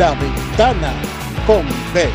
La 0.00 0.14
Ventana 0.14 0.94
con 1.46 1.62
B. 1.92 2.08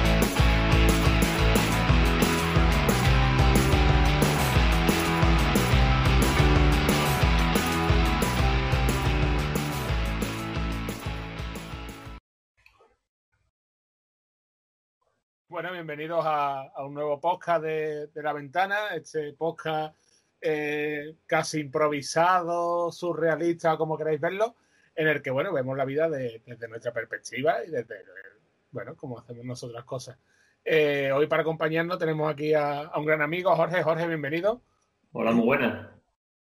Bueno, 15.47 15.71
bienvenidos 15.71 16.23
a, 16.25 16.71
un 16.83 16.95
nuevo 16.95 17.21
podcast 17.21 17.63
de, 17.63 18.09
La 18.15 18.33
Ventana, 18.33 18.95
este 18.95 19.33
podcast 19.33 19.95
eh, 20.41 21.17
casi 21.27 21.59
improvisado, 21.59 22.92
surrealista, 22.92 23.78
como 23.78 23.96
queráis 23.96 24.20
verlo, 24.20 24.56
en 24.95 25.07
el 25.07 25.21
que, 25.21 25.29
bueno, 25.29 25.54
vemos 25.54 25.77
la 25.77 25.85
vida 25.85 26.09
desde 26.09 26.67
nuestra 26.67 26.93
perspectiva 26.93 27.63
y 27.65 27.69
desde, 27.69 27.95
bueno, 28.71 28.95
como 28.95 29.19
hacemos 29.19 29.45
nosotras 29.45 29.83
cosas. 29.83 30.18
Eh, 30.63 31.11
hoy 31.11 31.27
para 31.27 31.41
acompañarnos 31.41 31.99
tenemos 31.99 32.31
aquí 32.31 32.53
a, 32.53 32.91
un 32.95 33.05
gran 33.05 33.21
amigo, 33.21 33.55
Jorge. 33.55 33.83
Jorge, 33.83 34.08
bienvenido. 34.08 34.61
Hola, 35.11 35.31
muy 35.31 35.45
buenas. 35.45 35.89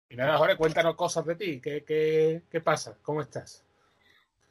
Y 0.08 0.16
nada, 0.16 0.36
Jorge, 0.36 0.56
cuéntanos 0.56 0.94
cosas 0.94 1.24
de 1.26 1.34
ti. 1.34 1.60
¿Qué, 1.60 1.82
qué, 1.84 2.42
qué 2.50 2.60
pasa? 2.60 2.98
¿Cómo 3.02 3.20
estás? 3.20 3.64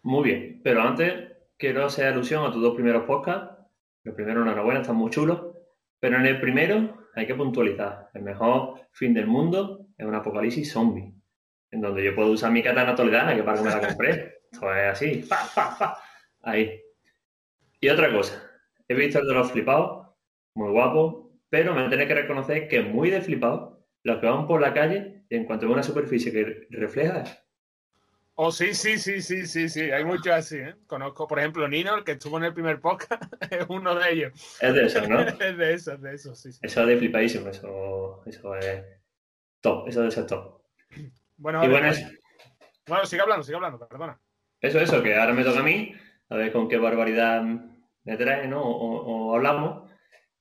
Muy 0.01 0.23
bien, 0.23 0.61
pero 0.63 0.81
antes 0.81 1.31
quiero 1.57 1.85
hacer 1.85 2.07
alusión 2.07 2.43
a 2.43 2.51
tus 2.51 2.61
dos 2.61 2.75
primeros 2.75 3.03
podcasts. 3.05 3.55
El 4.03 4.13
primero, 4.13 4.41
enhorabuena, 4.41 4.81
están 4.81 4.97
muy 4.97 5.09
chulos. 5.09 5.55
Pero 5.99 6.17
en 6.17 6.25
el 6.25 6.39
primero 6.41 7.07
hay 7.15 7.25
que 7.25 7.35
puntualizar. 7.35 8.09
El 8.13 8.23
mejor 8.23 8.81
fin 8.91 9.13
del 9.13 9.27
mundo 9.27 9.87
es 9.97 10.05
un 10.05 10.13
apocalipsis 10.13 10.71
zombie 10.71 11.13
en 11.71 11.81
donde 11.81 12.03
yo 12.03 12.15
puedo 12.15 12.31
usar 12.31 12.51
mi 12.51 12.63
katana 12.63 12.95
toledana, 12.95 13.35
que 13.35 13.43
para 13.43 13.57
que 13.57 13.63
me 13.63 13.69
la 13.69 13.87
compré. 13.87 14.39
Esto 14.51 14.73
es 14.73 14.91
así, 14.91 15.29
Ahí. 16.43 16.81
Y 17.79 17.89
otra 17.89 18.11
cosa, 18.11 18.41
he 18.87 18.93
visto 18.93 19.19
el 19.19 19.27
de 19.27 19.33
los 19.33 19.51
flipados, 19.51 20.07
muy 20.55 20.71
guapo, 20.71 21.39
pero 21.49 21.73
me 21.73 21.87
tenéis 21.89 22.07
que 22.07 22.15
reconocer 22.15 22.67
que 22.67 22.79
es 22.79 22.87
muy 22.87 23.09
de 23.09 23.21
flipado 23.21 23.85
los 24.03 24.19
que 24.19 24.27
van 24.27 24.47
por 24.47 24.61
la 24.61 24.73
calle 24.73 25.23
y 25.29 25.35
en 25.35 25.45
cuanto 25.45 25.65
a 25.65 25.69
una 25.69 25.83
superficie 25.83 26.31
que 26.31 26.67
refleja 26.69 27.23
Oh, 28.37 28.51
sí, 28.51 28.73
sí, 28.73 28.97
sí, 28.97 29.21
sí, 29.21 29.45
sí, 29.45 29.69
sí. 29.69 29.91
Hay 29.91 30.03
muchos 30.03 30.27
así, 30.27 30.57
¿eh? 30.57 30.75
Conozco, 30.87 31.25
por 31.25 31.39
ejemplo, 31.39 31.69
Nino, 31.69 31.95
el 31.95 32.03
que 32.03 32.13
estuvo 32.13 32.37
en 32.37 32.43
el 32.43 32.53
primer 32.53 32.81
podcast, 32.81 33.23
es 33.49 33.65
uno 33.69 33.95
de 33.95 34.11
ellos. 34.11 34.57
Es 34.59 34.73
de 34.73 34.85
esos, 34.85 35.07
¿no? 35.07 35.21
es 35.39 35.57
de 35.57 35.73
esos, 35.73 36.01
de 36.01 36.13
esos, 36.13 36.37
sí, 36.37 36.51
sí. 36.51 36.59
Eso 36.61 36.81
es 36.81 36.87
de 36.87 36.97
flipadísimo, 36.97 37.47
eso, 37.47 38.21
eso 38.25 38.55
es 38.57 38.83
top, 39.61 39.87
eso 39.87 40.11
ser 40.11 40.27
top. 40.27 40.61
Bueno, 41.37 41.59
bueno, 42.87 43.05
sigue 43.05 43.21
hablando, 43.21 43.43
sigue 43.43 43.55
hablando, 43.55 43.87
perdona. 43.87 44.19
Eso, 44.61 44.79
eso, 44.79 45.01
que 45.03 45.15
ahora 45.15 45.33
me 45.33 45.43
toca 45.43 45.59
a 45.59 45.63
mí, 45.63 45.93
a 46.29 46.35
ver 46.35 46.51
con 46.51 46.67
qué 46.67 46.77
barbaridad 46.77 47.43
me 47.43 48.17
trae, 48.17 48.47
¿no? 48.47 48.61
O, 48.61 49.35
hablamos. 49.35 49.89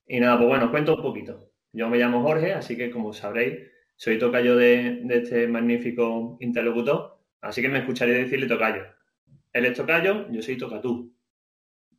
Y 0.07 0.21
nada, 0.21 0.37
pues 0.37 0.49
bueno, 0.49 0.71
cuento 0.71 0.97
un 0.97 1.03
poquito. 1.03 1.51
Yo 1.73 1.89
me 1.89 1.99
llamo 1.99 2.23
Jorge, 2.23 2.53
así 2.53 2.77
que 2.77 2.91
como 2.91 3.13
sabréis, 3.13 3.59
soy 3.97 4.19
tocayo 4.19 4.57
de, 4.57 5.01
de 5.05 5.19
este 5.19 5.49
magnífico 5.49 6.37
interlocutor, 6.41 7.19
así 7.41 7.63
que 7.63 7.69
me 7.69 7.79
escucharé 7.79 8.13
decirle 8.13 8.47
tocayo. 8.47 8.85
Él 9.53 9.65
es 9.67 9.75
tocayo, 9.77 10.31
yo 10.31 10.43
soy 10.43 10.57
tocatú. 10.57 11.15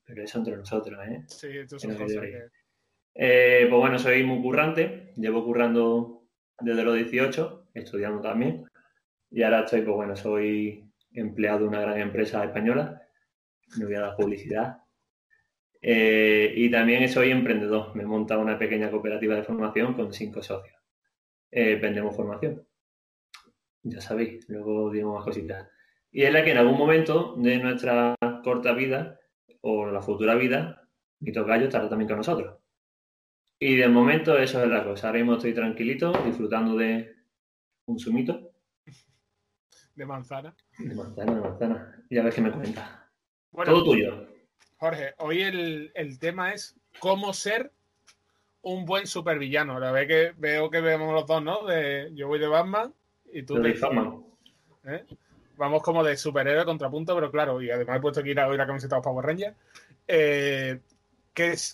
Pero 0.05 0.23
eso 0.23 0.37
entre 0.37 0.55
nosotros, 0.55 0.99
¿eh? 1.07 1.23
Sí, 1.27 1.47
esto 1.57 1.77
es 1.77 1.85
cosas 1.85 2.21
que... 2.21 2.43
eh, 3.15 3.65
Pues 3.69 3.80
bueno, 3.80 3.97
soy 3.97 4.23
muy 4.23 4.41
currante, 4.41 5.11
llevo 5.15 5.43
currando 5.43 6.27
desde 6.59 6.83
los 6.83 6.95
18, 6.95 7.69
estudiando 7.73 8.21
también. 8.21 8.65
Y 9.31 9.43
ahora 9.43 9.61
estoy, 9.61 9.81
pues 9.81 9.95
bueno, 9.95 10.15
soy 10.15 10.85
empleado 11.13 11.59
de 11.59 11.67
una 11.67 11.81
gran 11.81 11.99
empresa 11.99 12.43
española, 12.43 13.01
no 13.77 13.85
voy 13.85 13.95
a 13.95 14.01
dar 14.01 14.15
publicidad. 14.15 14.77
Eh, 15.81 16.53
y 16.55 16.71
también 16.71 17.08
soy 17.09 17.31
emprendedor, 17.31 17.95
me 17.95 18.03
he 18.03 18.08
montado 18.08 18.41
una 18.41 18.58
pequeña 18.58 18.89
cooperativa 18.89 19.35
de 19.35 19.43
formación 19.43 19.93
con 19.93 20.14
cinco 20.14 20.41
socios. 20.41 20.77
Eh, 21.52 21.75
vendemos 21.75 22.15
formación. 22.15 22.65
Ya 23.83 24.02
sabéis, 24.02 24.49
luego 24.49 24.91
digo 24.91 25.14
más 25.14 25.23
cositas. 25.23 25.69
Y 26.11 26.23
es 26.23 26.33
la 26.33 26.43
que 26.43 26.52
en 26.52 26.58
algún 26.58 26.77
momento 26.77 27.35
de 27.37 27.59
nuestra 27.59 28.15
corta 28.43 28.73
vida 28.73 29.19
o 29.61 29.85
la 29.85 30.02
futura 30.02 30.35
vida, 30.35 30.87
mi 31.19 31.31
tocayo 31.31 31.65
estará 31.65 31.87
también 31.89 32.08
con 32.08 32.17
nosotros. 32.17 32.58
Y 33.59 33.75
de 33.75 33.87
momento 33.87 34.37
eso 34.37 34.64
es 34.64 34.69
la 34.69 34.83
cosa. 34.83 35.08
Ahora 35.08 35.19
mismo 35.19 35.35
estoy 35.35 35.53
tranquilito, 35.53 36.14
disfrutando 36.25 36.75
de 36.75 37.15
un 37.85 37.99
sumito 37.99 38.55
de 39.95 40.06
manzana. 40.06 40.56
De 40.78 40.94
manzana, 40.94 41.36
de 41.36 41.42
manzana. 41.42 42.06
Y 42.10 42.17
a 42.17 42.23
ver 42.23 42.33
qué 42.33 42.42
me 42.42 42.52
cuenta. 42.52 43.10
Todo 43.52 43.83
tuyo. 43.83 44.28
Jorge, 44.78 45.14
hoy 45.20 45.42
el, 45.42 46.20
tema 46.20 46.54
es 46.54 46.76
cómo 47.00 47.33
ser 47.33 47.72
un 48.61 48.86
buen 48.86 49.08
supervillano. 49.08 49.80
La 49.80 49.92
vez 49.92 50.08
que 50.08 50.33
veo 50.38 50.70
que 50.70 50.82
vemos 50.82 51.14
los 51.14 51.26
dos, 51.26 51.42
¿no? 51.42 51.66
De, 51.66 52.11
yo 52.14 52.28
voy 52.28 52.39
de 52.39 52.48
Batman 52.48 52.94
y 53.32 53.44
tú 53.44 53.56
de 53.56 53.73
Batman. 53.73 54.23
¿eh? 54.83 55.06
Vamos 55.58 55.82
como 55.82 56.04
de 56.04 56.17
superhéroe 56.17 56.66
contrapunto, 56.66 57.16
pero 57.16 57.32
claro, 57.32 57.62
y 57.62 57.72
además 57.72 57.98
he 57.98 58.02
puesto 58.02 58.20
aquí 58.20 58.33
la, 58.33 58.48
hoy 58.48 58.58
la 58.58 58.67
camiseta 58.67 58.98
de 58.98 59.02
Power 59.02 59.26
Rangers. 59.26 59.56
Eh, 60.08 60.80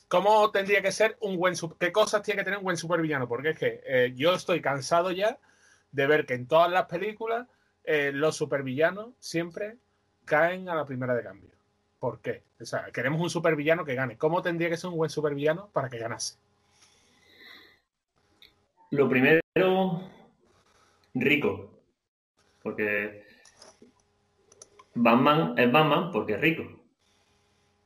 ¿Cómo 0.08 0.50
tendría 0.52 0.82
que 0.82 0.92
ser 0.92 1.18
un 1.22 1.38
buen 1.38 1.56
qué 1.80 1.92
cosas 1.92 2.22
tiene 2.24 2.40
que 2.40 2.46
tener 2.46 2.60
un 2.60 2.66
buen 2.66 2.78
supervillano? 2.78 3.28
Porque 3.28 3.50
es 3.50 3.60
que 3.60 3.82
eh, 3.86 4.14
yo 4.16 4.34
estoy 4.34 4.62
cansado 4.62 5.12
ya 5.12 5.38
de 5.92 6.08
ver 6.08 6.26
que 6.26 6.34
en 6.36 6.48
todas 6.48 6.72
las 6.72 6.86
películas 6.86 7.48
eh, 7.84 8.12
los 8.14 8.36
supervillanos 8.36 9.10
siempre 9.20 9.78
caen 10.26 10.70
a 10.70 10.76
la 10.76 10.86
primera 10.86 11.16
de 11.16 11.24
cambio. 11.24 11.50
¿Por 12.00 12.20
qué? 12.20 12.44
O 12.60 12.66
sea, 12.66 12.86
queremos 12.92 13.22
un 13.22 13.30
supervillano 13.30 13.86
que 13.86 13.96
gane. 13.96 14.18
¿Cómo 14.18 14.42
tendría 14.42 14.70
que 14.70 14.78
ser 14.78 14.90
un 14.90 14.98
buen 14.98 15.10
supervillano 15.10 15.70
para 15.72 15.90
que 15.90 16.00
ganase? 16.00 16.38
Lo 18.92 19.08
primero, 19.08 19.42
rico. 21.14 21.82
Porque 22.62 23.24
Batman 24.96 25.58
es 25.58 25.72
Batman 25.72 26.12
porque 26.12 26.34
es 26.34 26.42
rico. 26.42 26.64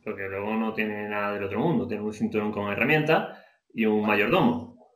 Porque 0.03 0.27
luego 0.29 0.53
no 0.55 0.73
tiene 0.73 1.09
nada 1.09 1.33
del 1.33 1.43
otro 1.43 1.59
mundo. 1.59 1.87
Tiene 1.87 2.03
un 2.03 2.13
cinturón 2.13 2.51
con 2.51 2.71
herramientas 2.71 3.37
y 3.73 3.85
un 3.85 4.05
mayordomo. 4.05 4.93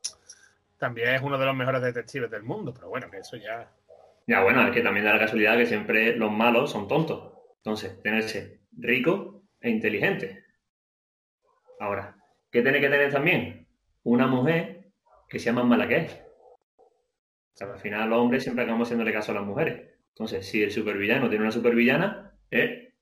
También 0.78 1.14
es 1.14 1.22
uno 1.22 1.36
de 1.36 1.44
los 1.44 1.54
mejores 1.54 1.82
detectives 1.82 2.30
del 2.30 2.42
mundo, 2.42 2.72
pero 2.72 2.88
bueno, 2.88 3.10
que 3.10 3.18
eso 3.18 3.36
ya 3.36 3.70
ya, 4.30 4.44
bueno, 4.44 4.64
es 4.64 4.70
que 4.70 4.80
también 4.80 5.04
da 5.04 5.12
la 5.12 5.18
casualidad 5.18 5.56
que 5.56 5.66
siempre 5.66 6.14
los 6.14 6.30
malos 6.30 6.70
son 6.70 6.86
tontos. 6.86 7.32
Entonces, 7.56 8.00
tenerse 8.00 8.60
rico 8.78 9.42
e 9.60 9.70
inteligente. 9.70 10.44
Ahora, 11.80 12.16
¿qué 12.48 12.62
tiene 12.62 12.80
que 12.80 12.88
tener 12.88 13.12
también? 13.12 13.66
Una 14.04 14.28
mujer 14.28 14.92
que 15.28 15.40
sea 15.40 15.52
más 15.52 15.64
mala 15.64 15.88
que 15.88 15.96
él. 15.96 16.06
O 16.76 17.56
sea, 17.56 17.72
al 17.72 17.80
final 17.80 18.08
los 18.08 18.20
hombres 18.20 18.44
siempre 18.44 18.62
acabamos 18.62 18.86
haciéndole 18.86 19.12
caso 19.12 19.32
a 19.32 19.34
las 19.34 19.44
mujeres. 19.44 19.98
Entonces, 20.10 20.46
si 20.46 20.62
el 20.62 20.70
supervillano 20.70 21.28
tiene 21.28 21.42
una 21.42 21.52
supervillana, 21.52 22.32
es 22.52 22.92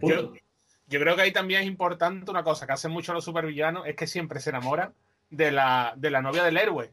punto. 0.00 0.34
Yo, 0.88 0.98
creo 0.98 1.14
que 1.14 1.22
ahí 1.22 1.32
también 1.32 1.60
es 1.60 1.68
importante 1.68 2.28
una 2.28 2.42
cosa 2.42 2.66
que 2.66 2.72
hacen 2.72 2.90
mucho 2.90 3.12
los 3.12 3.24
supervillanos, 3.24 3.86
es 3.86 3.94
que 3.94 4.08
siempre 4.08 4.40
se 4.40 4.50
enamoran 4.50 4.94
de 5.30 5.52
la, 5.52 5.94
de 5.96 6.10
la 6.10 6.22
novia 6.22 6.42
del 6.42 6.56
héroe. 6.56 6.92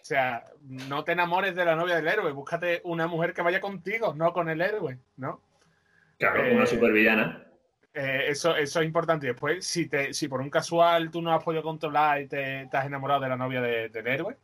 O 0.00 0.04
sea, 0.04 0.44
no 0.62 1.04
te 1.04 1.12
enamores 1.12 1.54
de 1.54 1.64
la 1.64 1.76
novia 1.76 1.96
del 1.96 2.08
héroe, 2.08 2.32
búscate 2.32 2.80
una 2.84 3.06
mujer 3.06 3.34
que 3.34 3.42
vaya 3.42 3.60
contigo, 3.60 4.14
no 4.14 4.32
con 4.32 4.48
el 4.48 4.60
héroe, 4.60 4.98
¿no? 5.16 5.42
Claro, 6.18 6.52
una 6.52 6.64
eh, 6.64 6.66
supervillana. 6.66 7.46
Eh, 7.94 8.26
eso, 8.28 8.56
eso 8.56 8.80
es 8.80 8.86
importante. 8.86 9.26
Y 9.26 9.30
después, 9.30 9.64
si, 9.66 9.88
te, 9.88 10.12
si 10.14 10.28
por 10.28 10.40
un 10.40 10.50
casual 10.50 11.10
tú 11.10 11.22
no 11.22 11.32
has 11.34 11.42
podido 11.42 11.62
controlar 11.62 12.22
y 12.22 12.26
te, 12.26 12.68
has 12.72 12.86
enamorado 12.86 13.20
de 13.20 13.28
la 13.28 13.36
novia 13.36 13.60
del 13.60 14.06
héroe 14.06 14.36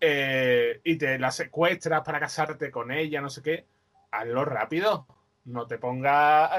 eh, 0.00 0.80
y 0.84 0.96
te 0.96 1.18
la 1.18 1.30
secuestras 1.30 2.02
para 2.02 2.20
casarte 2.20 2.70
con 2.70 2.90
ella, 2.90 3.20
no 3.20 3.30
sé 3.30 3.42
qué, 3.42 3.66
hazlo 4.10 4.44
rápido. 4.44 5.06
No 5.44 5.66
te 5.66 5.78
pongas 5.78 6.50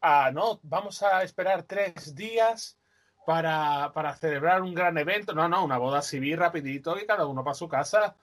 a, 0.00 0.30
no, 0.30 0.60
vamos 0.62 1.02
a 1.02 1.22
esperar 1.22 1.62
tres 1.62 2.14
días 2.14 2.78
para, 3.26 4.14
celebrar 4.14 4.62
un 4.62 4.72
gran 4.72 4.96
evento. 4.96 5.34
No, 5.34 5.48
no, 5.48 5.64
una 5.64 5.78
boda 5.78 6.00
civil 6.00 6.38
rapidito 6.38 6.96
y 6.98 7.06
cada 7.06 7.26
uno 7.26 7.44
para 7.44 7.54
su 7.54 7.68
casa. 7.68 8.16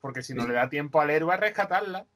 Porque 0.00 0.22
si 0.22 0.34
no 0.34 0.46
le 0.46 0.54
da 0.54 0.68
tiempo 0.68 1.00
al 1.00 1.10
héroe 1.10 1.34
a 1.34 1.36
rescatarla. 1.36 2.06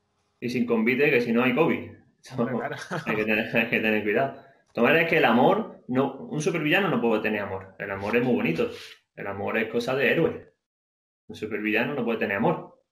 Y 0.40 0.48
sin 0.48 0.64
convite, 0.66 1.10
que 1.10 1.20
si 1.20 1.32
no 1.32 1.44
hay 1.44 1.54
COVID. 1.54 1.90
hay, 3.06 3.16
que 3.16 3.24
tener, 3.24 4.02
cuidado. 4.02 4.42
Tomar 4.72 4.96
es 4.96 5.08
que 5.08 5.18
el 5.18 5.26
amor, 5.26 5.84
no, 5.88 6.14
un 6.14 6.40
supervillano 6.40 6.88
no 6.88 7.00
puede 7.00 7.22
tener 7.22 7.42
amor. 7.42 7.74
El 7.78 7.90
amor 7.90 8.16
es 8.16 8.24
muy 8.24 8.34
bonito. 8.34 8.70
El 9.14 9.26
amor 9.26 9.58
es 9.58 9.70
cosa 9.70 9.94
de 9.94 10.10
héroe. 10.10 10.54
Un 11.28 11.36
supervillano 11.36 11.94
no 11.94 12.04
puede 12.04 12.18
tener 12.18 12.38
amor. 12.38 12.82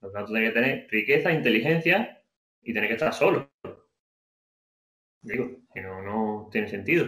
Por 0.00 0.10
lo 0.10 0.12
tanto, 0.12 0.32
tiene 0.32 0.48
que 0.48 0.54
tener 0.54 0.88
riqueza, 0.90 1.32
inteligencia 1.32 2.20
y 2.62 2.72
tiene 2.72 2.88
que 2.88 2.94
estar 2.94 3.14
solo. 3.14 3.48
Digo, 5.22 5.50
que 5.72 5.80
no, 5.80 6.02
no 6.02 6.48
tiene 6.50 6.68
sentido. 6.68 7.06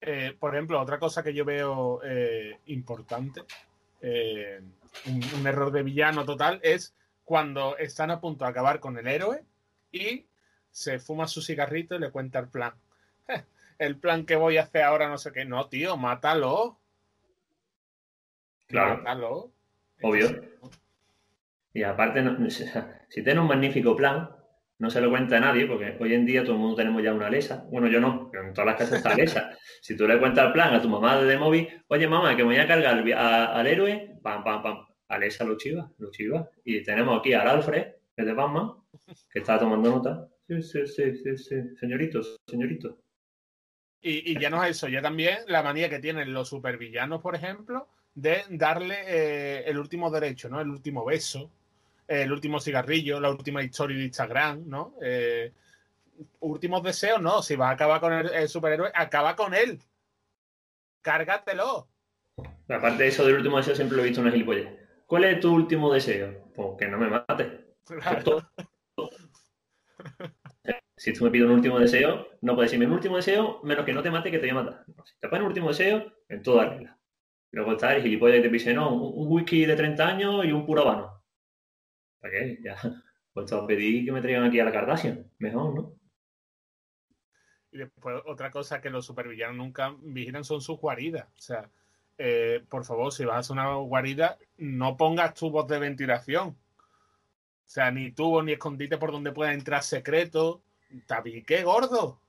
Eh, 0.00 0.34
por 0.38 0.54
ejemplo, 0.54 0.80
otra 0.80 0.98
cosa 0.98 1.22
que 1.22 1.34
yo 1.34 1.44
veo 1.44 2.00
eh, 2.02 2.58
importante, 2.66 3.42
eh, 4.00 4.60
un, 5.06 5.46
error 5.46 5.70
de 5.70 5.82
villano 5.82 6.24
total, 6.24 6.58
es 6.62 6.94
cuando 7.24 7.76
están 7.76 8.10
a 8.10 8.20
punto 8.20 8.44
de 8.44 8.50
acabar 8.50 8.80
con 8.80 8.96
el 8.96 9.06
héroe 9.06 9.44
y 9.92 10.26
se 10.70 10.98
fuma 10.98 11.28
su 11.28 11.42
cigarrito 11.42 11.94
y 11.94 11.98
le 11.98 12.10
cuenta 12.10 12.38
el 12.38 12.48
plan. 12.48 12.74
El 13.78 13.96
plan 13.96 14.26
que 14.26 14.36
voy 14.36 14.58
a 14.58 14.64
hacer 14.64 14.82
ahora, 14.82 15.08
no 15.08 15.16
sé 15.16 15.32
qué. 15.32 15.46
No, 15.46 15.66
tío, 15.68 15.96
mátalo. 15.96 16.78
Claro. 18.66 18.98
Mátalo. 18.98 19.52
Obvio. 20.02 20.28
Y 21.72 21.82
aparte, 21.82 22.22
si 22.50 23.24
tienes 23.24 23.38
un 23.38 23.46
magnífico 23.46 23.96
plan, 23.96 24.28
no 24.80 24.88
se 24.88 25.00
lo 25.02 25.10
cuenta 25.10 25.36
a 25.36 25.40
nadie, 25.40 25.66
porque 25.66 25.94
hoy 26.00 26.14
en 26.14 26.24
día 26.24 26.42
todo 26.42 26.54
el 26.54 26.58
mundo 26.58 26.74
tenemos 26.74 27.02
ya 27.02 27.12
una 27.12 27.26
Alexa. 27.26 27.66
Bueno, 27.70 27.86
yo 27.88 28.00
no, 28.00 28.30
pero 28.32 28.46
en 28.46 28.54
todas 28.54 28.66
las 28.66 28.76
casas 28.76 28.98
está 28.98 29.12
Alexa. 29.12 29.50
Si 29.82 29.96
tú 29.96 30.06
le 30.06 30.18
cuentas 30.18 30.46
el 30.46 30.52
plan 30.52 30.74
a 30.74 30.82
tu 30.82 30.90
mamá 30.90 31.22
de 31.22 31.38
móvil, 31.38 31.68
oye 31.88 32.06
mamá, 32.06 32.36
que 32.36 32.42
me 32.42 32.50
voy 32.50 32.58
a 32.58 32.66
cargar 32.66 32.98
al 32.98 33.66
héroe, 33.66 34.18
pam, 34.22 34.44
pam, 34.44 34.62
pam. 34.62 34.86
Alexa 35.08 35.44
lo 35.44 35.56
chiva, 35.56 35.90
lo 35.98 36.10
chiva. 36.10 36.50
Y 36.64 36.82
tenemos 36.82 37.18
aquí 37.18 37.32
al 37.32 37.48
Alfred, 37.48 37.82
que 38.14 38.22
es 38.22 38.26
de 38.26 38.32
Batman, 38.34 38.72
que 39.30 39.38
está 39.38 39.58
tomando 39.58 39.90
nota. 39.90 40.28
Sí, 40.46 40.62
sí, 40.62 40.86
sí, 40.86 41.16
sí, 41.16 41.36
sí. 41.38 41.56
Señoritos, 41.78 42.36
señoritos. 42.46 42.94
Y, 44.02 44.32
y 44.32 44.38
ya 44.38 44.50
no 44.50 44.62
es 44.62 44.72
eso, 44.72 44.88
ya 44.88 45.00
también 45.00 45.38
la 45.46 45.62
manía 45.62 45.88
que 45.88 45.98
tienen 45.98 46.32
los 46.32 46.48
supervillanos, 46.48 47.20
por 47.22 47.34
ejemplo, 47.34 47.88
de 48.14 48.42
darle 48.50 48.96
eh, 49.06 49.64
el 49.66 49.78
último 49.78 50.10
derecho, 50.10 50.48
¿no? 50.48 50.60
El 50.60 50.68
último 50.68 51.04
beso, 51.04 51.50
el 52.10 52.32
último 52.32 52.58
cigarrillo, 52.60 53.20
la 53.20 53.30
última 53.30 53.62
historia 53.62 53.96
de 53.96 54.04
Instagram, 54.04 54.64
¿no? 54.66 54.96
Eh, 55.00 55.52
últimos 56.40 56.82
deseos, 56.82 57.22
no. 57.22 57.40
Si 57.40 57.54
vas 57.54 57.70
a 57.70 57.74
acabar 57.74 58.00
con 58.00 58.12
el, 58.12 58.48
superhéroe, 58.48 58.90
acaba 58.92 59.36
con 59.36 59.54
él. 59.54 59.78
Cárgatelo. 61.02 61.88
Aparte 62.68 63.04
de 63.04 63.08
eso 63.08 63.24
del 63.24 63.36
último 63.36 63.58
deseo, 63.58 63.76
siempre 63.76 63.96
lo 63.96 64.02
he 64.02 64.06
visto 64.06 64.20
una 64.20 64.32
gilipollez. 64.32 64.68
¿Cuál 65.06 65.24
es 65.24 65.38
tu 65.40 65.54
último 65.54 65.92
deseo? 65.92 66.50
Pues 66.52 66.68
que 66.78 66.88
no 66.88 66.98
me 66.98 67.08
mates. 67.08 67.48
Si 70.96 71.12
tú 71.14 71.24
me 71.24 71.30
pides 71.30 71.46
un 71.46 71.52
último 71.52 71.78
deseo, 71.78 72.28
no 72.42 72.54
puedes 72.54 72.70
decirme 72.70 72.86
un 72.86 72.92
último 72.92 73.16
deseo, 73.16 73.60
menos 73.62 73.86
que 73.86 73.92
no 73.92 74.02
te 74.02 74.10
mate, 74.10 74.30
que 74.30 74.38
te 74.38 74.50
voy 74.50 74.50
a 74.50 74.62
matar. 74.62 74.84
Si 75.04 75.14
te 75.18 75.28
pones 75.28 75.42
un 75.42 75.48
último 75.48 75.68
deseo, 75.68 76.12
en 76.28 76.42
toda 76.42 76.66
regla. 76.66 76.98
Luego 77.52 77.72
está 77.72 77.94
el 77.94 78.02
gilipollas 78.02 78.40
y 78.40 78.42
te 78.42 78.50
pise, 78.50 78.74
no, 78.74 78.94
un 78.94 79.32
whisky 79.32 79.64
de 79.64 79.76
30 79.76 80.06
años 80.06 80.44
y 80.44 80.52
un 80.52 80.66
puro 80.66 80.82
habano. 80.82 81.19
¿Para 82.20 82.32
qué? 82.32 82.58
Ya. 82.62 82.76
Pues 83.32 83.52
a 83.52 83.66
pedir 83.66 84.04
que 84.04 84.12
me 84.12 84.20
traigan 84.20 84.44
aquí 84.44 84.60
a 84.60 84.64
la 84.64 84.72
Kardashian. 84.72 85.30
Mejor, 85.38 85.74
¿no? 85.74 85.94
Y 87.72 87.78
después 87.78 88.20
otra 88.26 88.50
cosa 88.50 88.80
que 88.80 88.90
los 88.90 89.06
supervillanos 89.06 89.56
nunca 89.56 89.94
vigilan 90.00 90.44
son 90.44 90.60
sus 90.60 90.78
guaridas. 90.78 91.28
O 91.28 91.40
sea, 91.40 91.70
eh, 92.18 92.64
por 92.68 92.84
favor, 92.84 93.12
si 93.12 93.24
vas 93.24 93.36
a 93.36 93.38
hacer 93.38 93.52
una 93.52 93.74
guarida, 93.76 94.38
no 94.58 94.96
pongas 94.96 95.34
tubos 95.34 95.68
de 95.68 95.78
ventilación. 95.78 96.48
O 96.48 97.72
sea, 97.72 97.90
ni 97.92 98.10
tubos 98.10 98.44
ni 98.44 98.52
escondite 98.52 98.98
por 98.98 99.12
donde 99.12 99.32
pueda 99.32 99.52
entrar 99.52 99.82
secreto. 99.82 100.62
Tabique 101.06 101.62
gordo. 101.62 102.20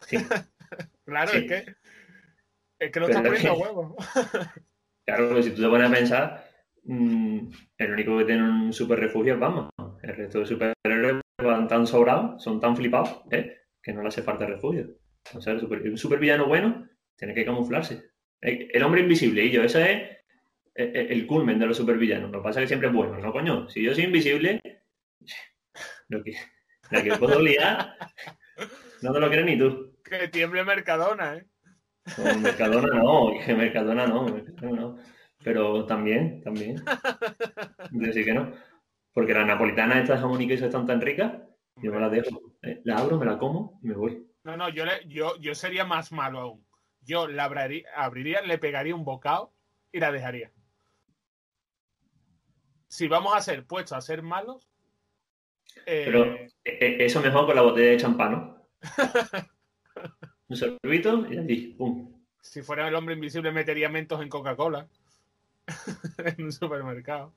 Sí. 0.00 0.16
claro, 1.04 1.32
es 1.32 1.44
que 1.48 1.76
es 2.78 2.90
que 2.90 3.00
lo 3.00 3.06
estás 3.08 3.22
poniendo 3.22 3.50
a 3.52 3.54
huevo. 3.54 3.96
claro, 5.04 5.42
si 5.42 5.50
tú 5.50 5.62
te 5.62 5.68
pones 5.68 5.90
a 5.90 5.94
pensar, 5.94 6.44
mmm, 6.84 7.50
el 7.78 7.92
único 7.92 8.18
que 8.18 8.24
tiene 8.24 8.42
un 8.42 8.72
super 8.72 8.98
refugio 8.98 9.34
es 9.34 9.40
Batman. 9.40 9.68
El 10.02 10.16
resto 10.16 10.40
de 10.40 10.46
superhéroes 10.46 11.20
van 11.38 11.68
tan 11.68 11.86
sobrados, 11.86 12.42
son 12.42 12.60
tan 12.60 12.76
flipados, 12.76 13.22
¿eh? 13.30 13.58
que 13.82 13.92
no 13.92 14.02
le 14.02 14.08
hace 14.08 14.22
falta 14.22 14.46
refugio. 14.46 14.96
Sea, 15.40 15.54
el, 15.54 15.60
super, 15.60 15.98
supervillano 15.98 16.46
bueno 16.46 16.88
tiene 17.16 17.34
que 17.34 17.44
camuflarse. 17.44 18.10
El, 18.40 18.82
hombre 18.82 19.00
invisible, 19.00 19.44
y 19.44 19.50
yo, 19.50 19.62
ese 19.62 19.92
es 19.92 20.18
el, 20.74 21.12
el 21.12 21.26
culmen 21.26 21.58
de 21.58 21.66
los 21.66 21.76
supervillanos. 21.76 22.30
Lo 22.30 22.38
que 22.38 22.44
pasa 22.44 22.60
es 22.60 22.64
que 22.64 22.68
siempre 22.68 22.88
es 22.88 22.94
bueno, 22.94 23.18
¿no, 23.18 23.32
coño? 23.32 23.68
Si 23.70 23.82
yo 23.82 23.94
soy 23.94 24.04
invisible, 24.04 24.60
lo 26.08 26.22
que 26.22 26.34
puedo 27.18 27.40
liar, 27.40 27.96
no 29.02 29.12
te 29.12 29.20
lo 29.20 29.30
crees 29.30 29.46
ni 29.46 29.58
tú. 29.58 29.96
Que 30.04 30.28
tiemble 30.28 30.64
Mercadona, 30.64 31.36
¿eh? 31.36 31.46
No, 32.18 32.38
Mercadona 32.38 32.98
no, 32.98 33.30
Mercadona 33.56 34.06
no, 34.06 34.24
Mercadona 34.24 34.80
no. 34.80 34.98
Pero 35.42 35.84
también, 35.86 36.42
también. 36.42 36.82
Decir 37.90 38.24
que 38.24 38.34
no. 38.34 38.52
Porque 39.12 39.34
las 39.34 39.46
napolitanas 39.46 39.98
estas 39.98 40.20
jamón 40.20 40.40
y 40.40 40.48
queso 40.48 40.66
están 40.66 40.86
tan 40.86 41.00
ricas, 41.00 41.34
yo 41.76 41.92
me 41.92 42.00
las 42.00 42.10
dejo. 42.10 42.40
Eh, 42.62 42.80
la 42.84 42.96
abro, 42.96 43.18
me 43.18 43.26
la 43.26 43.38
como 43.38 43.78
y 43.82 43.88
me 43.88 43.94
voy. 43.94 44.26
No, 44.42 44.56
no, 44.56 44.68
yo, 44.68 44.84
le, 44.84 45.06
yo, 45.06 45.38
yo 45.40 45.54
sería 45.54 45.84
más 45.84 46.12
malo 46.12 46.40
aún. 46.40 46.66
Yo 47.00 47.28
la 47.28 47.44
abriría, 47.44 47.86
abriría, 47.94 48.42
le 48.42 48.58
pegaría 48.58 48.94
un 48.94 49.04
bocado 49.04 49.52
y 49.92 50.00
la 50.00 50.10
dejaría. 50.10 50.50
Si 52.88 53.08
vamos 53.08 53.34
a 53.36 53.40
ser 53.40 53.66
puestos 53.66 53.96
a 53.96 54.00
ser 54.00 54.22
malos. 54.22 54.68
Eh... 55.86 56.02
Pero 56.06 56.24
eh, 56.64 56.96
eso 57.00 57.20
mejor 57.20 57.46
con 57.46 57.56
la 57.56 57.62
botella 57.62 57.90
de 57.90 57.96
champán, 57.96 58.32
¿no? 58.32 58.68
un 60.48 60.56
sorbito 60.56 61.26
y 61.30 61.38
allí, 61.38 61.74
pum. 61.78 62.12
Si 62.40 62.62
fuera 62.62 62.88
el 62.88 62.94
hombre 62.94 63.14
invisible, 63.14 63.50
metería 63.52 63.88
mentos 63.88 64.20
en 64.20 64.28
Coca-Cola. 64.28 64.86
en 66.18 66.44
un 66.44 66.52
supermercado. 66.52 67.32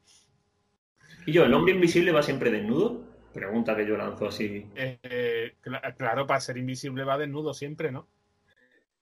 ¿Y 1.25 1.31
yo, 1.31 1.45
el 1.45 1.53
hombre 1.53 1.73
invisible 1.73 2.11
va 2.11 2.21
siempre 2.21 2.51
desnudo? 2.51 3.05
Pregunta 3.33 3.75
que 3.75 3.85
yo 3.85 3.97
lanzo 3.97 4.27
así. 4.27 4.65
Eh, 4.75 5.55
claro, 5.97 6.25
para 6.25 6.39
ser 6.41 6.57
invisible 6.57 7.03
va 7.03 7.17
desnudo 7.17 7.53
siempre, 7.53 7.91
¿no? 7.91 8.07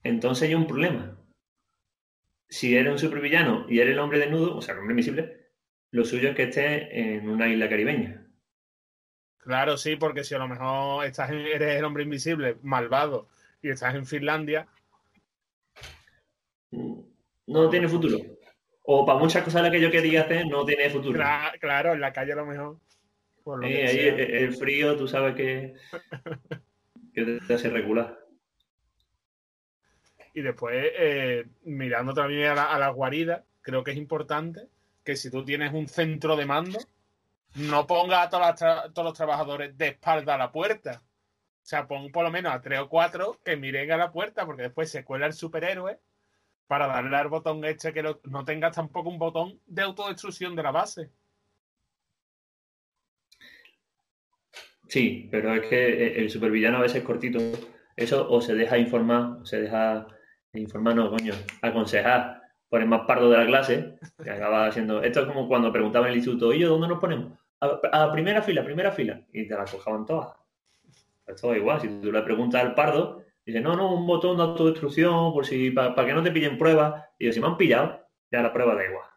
Entonces 0.04 0.50
hay 0.50 0.56
un 0.56 0.68
problema. 0.68 1.18
Si 2.48 2.76
eres 2.76 2.92
un 2.92 3.00
supervillano 3.00 3.66
y 3.70 3.80
eres 3.80 3.94
el 3.94 4.00
hombre 4.00 4.20
desnudo, 4.20 4.58
o 4.58 4.62
sea, 4.62 4.74
el 4.74 4.82
hombre 4.82 4.94
invisible, 4.94 5.46
lo 5.92 6.06
suyo 6.06 6.30
es 6.30 6.36
que 6.36 6.44
esté 6.44 7.16
en 7.16 7.30
una 7.30 7.48
isla 7.48 7.70
caribeña. 7.70 8.28
Claro, 9.38 9.78
sí, 9.78 9.96
porque 9.96 10.24
si 10.24 10.36
a 10.36 10.40
lo 10.40 10.48
mejor 10.48 11.06
estás 11.06 11.30
eres 11.32 11.78
el 11.78 11.86
hombre 11.86 12.04
invisible, 12.04 12.58
malvado, 12.62 13.30
y 13.62 13.70
estás 13.70 13.96
en 13.96 14.06
Finlandia. 14.06 14.68
No 16.72 17.70
tiene 17.70 17.88
futuro. 17.88 18.18
O 18.84 19.06
para 19.06 19.20
muchas 19.20 19.44
cosas 19.44 19.64
las 19.64 19.72
que 19.72 19.82
yo 19.82 19.90
quería 19.90 20.22
hacer, 20.22 20.46
no 20.48 20.66
tiene 20.66 20.90
futuro. 20.90 21.14
Claro, 21.14 21.58
claro 21.60 21.94
en 21.94 22.02
la 22.02 22.14
calle 22.14 22.34
a 22.34 22.36
lo 22.36 22.46
mejor. 22.46 22.78
Eh, 23.64 23.88
ahí 23.88 24.00
el, 24.44 24.56
frío, 24.56 24.96
tú 24.96 25.08
sabes 25.08 25.36
que, 25.36 25.74
que 27.14 27.40
te 27.48 27.54
hace 27.54 27.70
regular. 27.70 28.20
Y 30.34 30.42
después, 30.42 30.76
eh, 30.98 31.46
mirando 31.64 32.14
también 32.14 32.48
a 32.48 32.56
la, 32.56 32.64
a 32.66 32.80
la, 32.80 32.90
guarida, 32.90 33.46
creo 33.62 33.84
que 33.84 33.92
es 33.92 33.98
importante 33.98 34.68
que 35.04 35.16
si 35.16 35.30
tú 35.30 35.46
tienes 35.46 35.74
un 35.74 35.88
centro 35.88 36.36
de 36.36 36.46
mando, 36.46 36.80
no 37.56 37.88
pongas 37.88 38.34
a 38.34 38.90
todos 38.92 39.06
los 39.06 39.14
trabajadores 39.14 39.78
de 39.78 39.90
espalda 39.90 40.36
a 40.36 40.38
la 40.38 40.52
puerta. 40.52 41.02
O 41.66 41.68
sea, 41.68 41.88
pon 41.88 42.12
por 42.12 42.24
lo 42.24 42.30
menos 42.30 42.54
a 42.54 42.62
tres 42.62 42.80
o 42.80 42.88
cuatro 42.88 43.40
que 43.44 43.58
miren 43.58 43.92
a 43.92 43.98
la 43.98 44.12
puerta, 44.12 44.46
porque 44.46 44.62
después 44.62 44.92
se 44.92 45.04
cuela 45.04 45.26
el 45.26 45.34
superhéroe 45.34 46.00
para 46.68 46.86
darle 46.86 47.18
al 47.18 47.28
botón 47.28 47.66
este 47.66 47.92
que 47.92 48.04
no, 48.04 48.46
tengas 48.46 48.76
tampoco 48.76 49.10
un 49.10 49.18
botón 49.18 49.60
de 49.66 49.82
autodestrucción 49.82 50.56
de 50.56 50.62
la 50.62 50.70
base. 50.70 51.10
Sí, 54.88 55.28
pero 55.32 55.56
es 55.56 55.68
que 55.68 56.20
el 56.20 56.30
supervillano 56.30 56.78
a 56.78 56.82
veces 56.82 56.98
es 56.98 57.04
cortito. 57.04 57.40
Eso 57.96 58.30
o 58.30 58.42
se 58.42 58.54
deja 58.54 58.78
informar, 58.78 59.40
se 59.44 59.62
deja 59.62 60.06
informar, 60.54 60.96
no, 60.96 61.10
coño, 61.10 61.34
aconsejar 61.64 62.44
por 62.70 62.82
el 62.82 62.88
más 62.88 63.08
pardo 63.08 63.32
de 63.32 63.38
la 63.38 63.48
clase, 63.48 63.98
que 64.24 64.30
acaba 64.30 64.68
haciendo. 64.68 65.02
Esto 65.02 65.22
es 65.22 65.26
como 65.26 65.48
cuando 65.48 65.72
preguntaba 65.72 66.06
en 66.06 66.12
el 66.12 66.18
instituto, 66.18 66.54
¿y 66.54 66.60
yo 66.60 66.70
dónde 66.70 66.90
nos 66.90 67.00
ponemos? 67.00 67.40
A, 67.60 68.12
primera 68.12 68.44
fila, 68.44 68.64
primera 68.64 68.92
fila. 68.92 69.20
Y 69.34 69.48
te 69.48 69.56
la 69.56 69.66
cojaban 69.66 70.06
todas. 70.06 70.45
Es 71.28 71.42
todo 71.42 71.56
igual. 71.56 71.82
Si 71.82 71.88
tú 71.88 72.12
le 72.12 72.22
preguntas 72.22 72.62
al 72.62 72.76
pardo, 72.76 73.24
dice, 73.46 73.62
no, 73.62 73.76
no, 73.76 73.94
un 73.94 74.06
botón 74.06 74.38
de 74.38 74.44
autodestrucción, 74.44 75.34
por 75.34 75.46
si, 75.46 75.72
para, 75.72 75.96
que 76.06 76.14
no 76.14 76.24
te 76.24 76.32
pillen 76.32 76.58
pruebas. 76.58 77.04
Y 77.18 77.26
yo, 77.26 77.34
si 77.34 77.40
me 77.40 77.48
han 77.48 77.58
pillado, 77.58 78.08
ya 78.32 78.42
la 78.42 78.54
prueba 78.54 78.76
da 78.76 78.86
igual. 78.86 79.10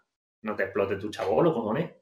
No 0.43 0.55
te 0.57 0.65
explote 0.65 0.97
tu 0.97 1.11
chabolo, 1.11 1.53
cojones. 1.53 1.93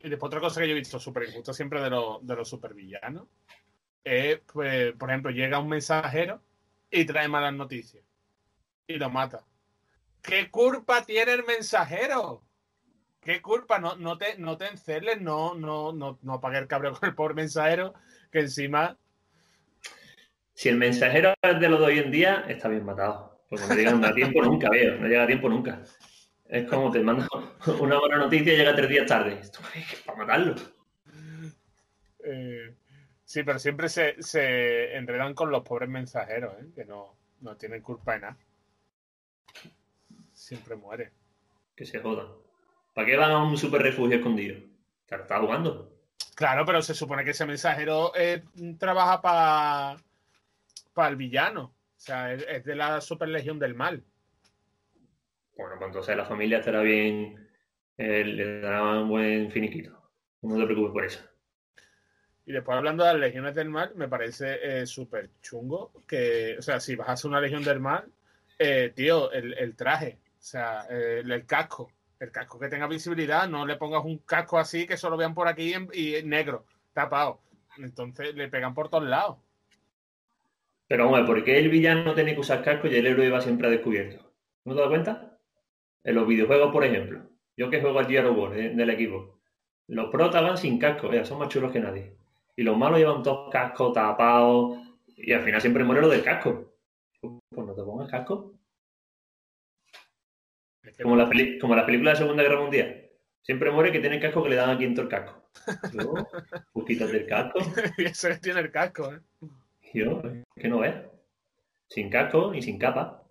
Y 0.00 0.08
después 0.08 0.28
otra 0.28 0.40
cosa 0.40 0.60
que 0.60 0.66
yo 0.66 0.72
he 0.72 0.78
visto 0.78 0.98
súper 0.98 1.24
injusto 1.24 1.52
siempre 1.52 1.80
de, 1.80 1.90
lo, 1.90 2.18
de 2.22 2.34
los 2.34 2.48
supervillanos 2.48 3.28
es, 4.04 4.40
pues, 4.52 4.92
por 4.94 5.10
ejemplo, 5.10 5.30
llega 5.30 5.58
un 5.58 5.68
mensajero 5.68 6.42
y 6.90 7.04
trae 7.04 7.28
malas 7.28 7.54
noticias 7.54 8.04
y 8.86 8.94
lo 8.94 9.10
mata. 9.10 9.44
¿Qué 10.20 10.50
culpa 10.50 11.04
tiene 11.04 11.32
el 11.32 11.44
mensajero? 11.44 12.42
¿Qué 13.22 13.40
culpa? 13.40 13.78
No, 13.78 13.94
no 13.96 14.18
te, 14.18 14.36
no 14.38 14.58
te 14.58 14.66
enceles, 14.66 15.20
no, 15.20 15.54
no, 15.54 15.92
no, 15.92 16.18
no 16.22 16.40
pague 16.40 16.58
el 16.58 16.66
cabrón 16.66 16.94
con 16.94 17.08
el 17.08 17.14
pobre 17.14 17.34
mensajero, 17.34 17.94
que 18.32 18.40
encima. 18.40 18.98
Si 20.54 20.68
el 20.68 20.76
mensajero 20.76 21.32
es 21.40 21.60
de 21.60 21.68
lo 21.68 21.78
de 21.78 21.84
hoy 21.86 21.98
en 22.00 22.10
día, 22.10 22.44
está 22.48 22.68
bien 22.68 22.84
matado. 22.84 23.44
Porque 23.48 23.66
no 23.66 23.74
llega 23.74 24.08
a 24.08 24.14
tiempo 24.14 24.42
nunca, 24.42 24.70
veo, 24.70 24.98
no 24.98 25.06
llega 25.06 25.22
a 25.22 25.26
tiempo 25.26 25.48
nunca. 25.48 25.82
Es 26.46 26.68
como 26.68 26.90
te 26.90 27.00
manda 27.00 27.28
una 27.80 27.98
buena 27.98 28.16
noticia 28.16 28.54
y 28.54 28.56
llega 28.56 28.74
tres 28.74 28.88
días 28.88 29.06
tarde. 29.06 29.38
Esto 29.40 29.60
es 29.74 30.00
para 30.00 30.18
matarlo. 30.18 30.54
Eh, 32.24 32.74
sí, 33.24 33.42
pero 33.44 33.58
siempre 33.58 33.88
se, 33.88 34.20
se, 34.20 34.96
enredan 34.96 35.34
con 35.34 35.50
los 35.50 35.62
pobres 35.62 35.88
mensajeros, 35.88 36.54
¿eh? 36.60 36.66
que 36.74 36.84
no, 36.84 37.16
no 37.40 37.56
tienen 37.56 37.82
culpa 37.82 38.14
de 38.14 38.20
nada. 38.20 38.36
Siempre 40.32 40.74
muere. 40.74 41.12
Que 41.76 41.86
se 41.86 42.00
jodan. 42.00 42.41
¿Para 42.92 43.06
qué 43.06 43.16
van 43.16 43.30
a 43.30 43.42
un 43.42 43.56
super 43.56 43.82
refugio 43.82 44.16
escondido? 44.16 44.56
Está 45.08 45.38
jugando. 45.40 45.92
Claro, 46.34 46.64
pero 46.64 46.80
se 46.80 46.94
supone 46.94 47.24
que 47.24 47.30
ese 47.30 47.46
mensajero 47.46 48.12
eh, 48.16 48.42
trabaja 48.78 49.20
para 49.20 49.96
para 50.92 51.08
el 51.08 51.16
villano. 51.16 51.64
O 51.64 52.00
sea, 52.04 52.32
es, 52.32 52.44
es 52.48 52.64
de 52.64 52.74
la 52.74 53.00
Superlegión 53.00 53.58
del 53.58 53.74
Mal. 53.74 54.02
Bueno, 55.56 55.76
pues 55.78 55.88
entonces 55.88 56.16
la 56.16 56.24
familia 56.24 56.58
estará 56.58 56.80
bien, 56.80 57.48
eh, 57.96 58.24
le 58.24 58.60
dará 58.60 59.00
un 59.00 59.08
buen 59.08 59.50
finiquito. 59.50 59.96
No 60.42 60.58
te 60.58 60.64
preocupes 60.64 60.92
por 60.92 61.04
eso. 61.04 61.20
Y 62.44 62.52
después 62.52 62.76
hablando 62.76 63.04
de 63.04 63.12
las 63.12 63.20
legiones 63.20 63.54
del 63.54 63.68
mal, 63.68 63.92
me 63.94 64.08
parece 64.08 64.58
eh, 64.80 64.86
súper 64.86 65.30
chungo 65.40 65.92
que, 66.08 66.56
o 66.58 66.62
sea, 66.62 66.80
si 66.80 66.96
vas 66.96 67.08
a 67.08 67.12
hacer 67.12 67.30
una 67.30 67.40
legión 67.40 67.62
del 67.62 67.78
mal, 67.78 68.10
eh, 68.58 68.92
tío, 68.94 69.30
el, 69.30 69.54
el 69.54 69.76
traje, 69.76 70.18
o 70.26 70.42
sea, 70.42 70.82
el, 70.90 71.30
el 71.30 71.46
casco, 71.46 71.92
el 72.22 72.30
casco 72.30 72.58
que 72.58 72.68
tenga 72.68 72.86
visibilidad, 72.86 73.48
no 73.48 73.66
le 73.66 73.74
pongas 73.76 74.04
un 74.04 74.18
casco 74.18 74.56
así 74.58 74.86
que 74.86 74.96
solo 74.96 75.16
vean 75.16 75.34
por 75.34 75.48
aquí 75.48 75.74
en- 75.74 75.88
y 75.92 76.22
negro, 76.22 76.64
tapado. 76.92 77.40
Entonces 77.78 78.34
le 78.34 78.48
pegan 78.48 78.74
por 78.74 78.88
todos 78.88 79.04
lados. 79.04 79.38
Pero 80.86 81.06
hombre, 81.08 81.24
¿por 81.24 81.42
qué 81.42 81.58
el 81.58 81.68
villano 81.68 82.14
tiene 82.14 82.34
que 82.34 82.40
usar 82.40 82.62
casco 82.62 82.86
y 82.86 82.94
el 82.94 83.06
héroe 83.06 83.28
va 83.30 83.40
siempre 83.40 83.66
a 83.66 83.70
descubierto? 83.70 84.30
¿No 84.64 84.74
te 84.74 84.80
das 84.80 84.88
cuenta? 84.88 85.38
En 86.04 86.14
los 86.14 86.26
videojuegos, 86.26 86.70
por 86.72 86.84
ejemplo. 86.84 87.22
Yo 87.56 87.70
que 87.70 87.80
juego 87.80 87.98
al 87.98 88.06
Gear 88.06 88.30
War 88.30 88.52
de- 88.52 88.70
del 88.70 88.90
equipo. 88.90 89.40
Los 89.88 90.10
protas 90.10 90.60
sin 90.60 90.78
casco, 90.78 91.08
vea, 91.08 91.24
son 91.24 91.38
más 91.40 91.48
chulos 91.48 91.72
que 91.72 91.80
nadie. 91.80 92.16
Y 92.54 92.62
los 92.62 92.76
malos 92.76 92.98
llevan 92.98 93.22
todos 93.22 93.50
cascos 93.50 93.92
tapados. 93.94 94.78
Y 95.16 95.32
al 95.32 95.42
final 95.42 95.60
siempre 95.60 95.82
muere 95.82 96.02
lo 96.02 96.08
del 96.08 96.22
casco. 96.22 96.72
Pues 97.20 97.66
no 97.66 97.74
te 97.74 97.82
pongas 97.82 98.08
casco. 98.10 98.52
Que 100.82 101.02
Como 101.02 101.16
la, 101.16 101.28
peli- 101.28 101.58
como 101.58 101.76
la 101.76 101.86
película 101.86 102.10
de 102.10 102.14
la 102.14 102.18
Segunda 102.20 102.42
Guerra 102.42 102.60
Mundial. 102.60 103.08
Siempre 103.42 103.70
muere 103.70 103.92
que 103.92 104.00
tiene 104.00 104.20
casco 104.20 104.42
que 104.42 104.50
le 104.50 104.56
dan 104.56 104.70
a 104.70 104.78
quinto 104.78 105.02
el 105.02 105.08
casco. 105.08 105.48
Yo, 105.92 106.14
pues 106.72 106.86
quítate 106.86 107.16
el 107.18 107.26
casco. 107.26 107.58
y 107.98 108.04
ese 108.04 108.38
tiene 108.38 108.60
el 108.60 108.70
casco, 108.70 109.12
¿eh? 109.12 109.20
Yo, 109.94 110.22
que 110.54 110.68
no 110.68 110.80
ves. 110.80 110.94
Sin 111.88 112.08
casco 112.10 112.50
ni 112.52 112.62
sin 112.62 112.78
capa. 112.78 113.22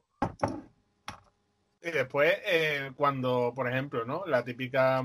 Y 1.84 1.89
después, 1.89 2.38
eh, 2.46 2.91
cuando, 2.96 3.53
por 3.55 3.67
ejemplo, 3.67 4.05
¿no? 4.05 4.24
La 4.27 4.43
típica, 4.43 5.03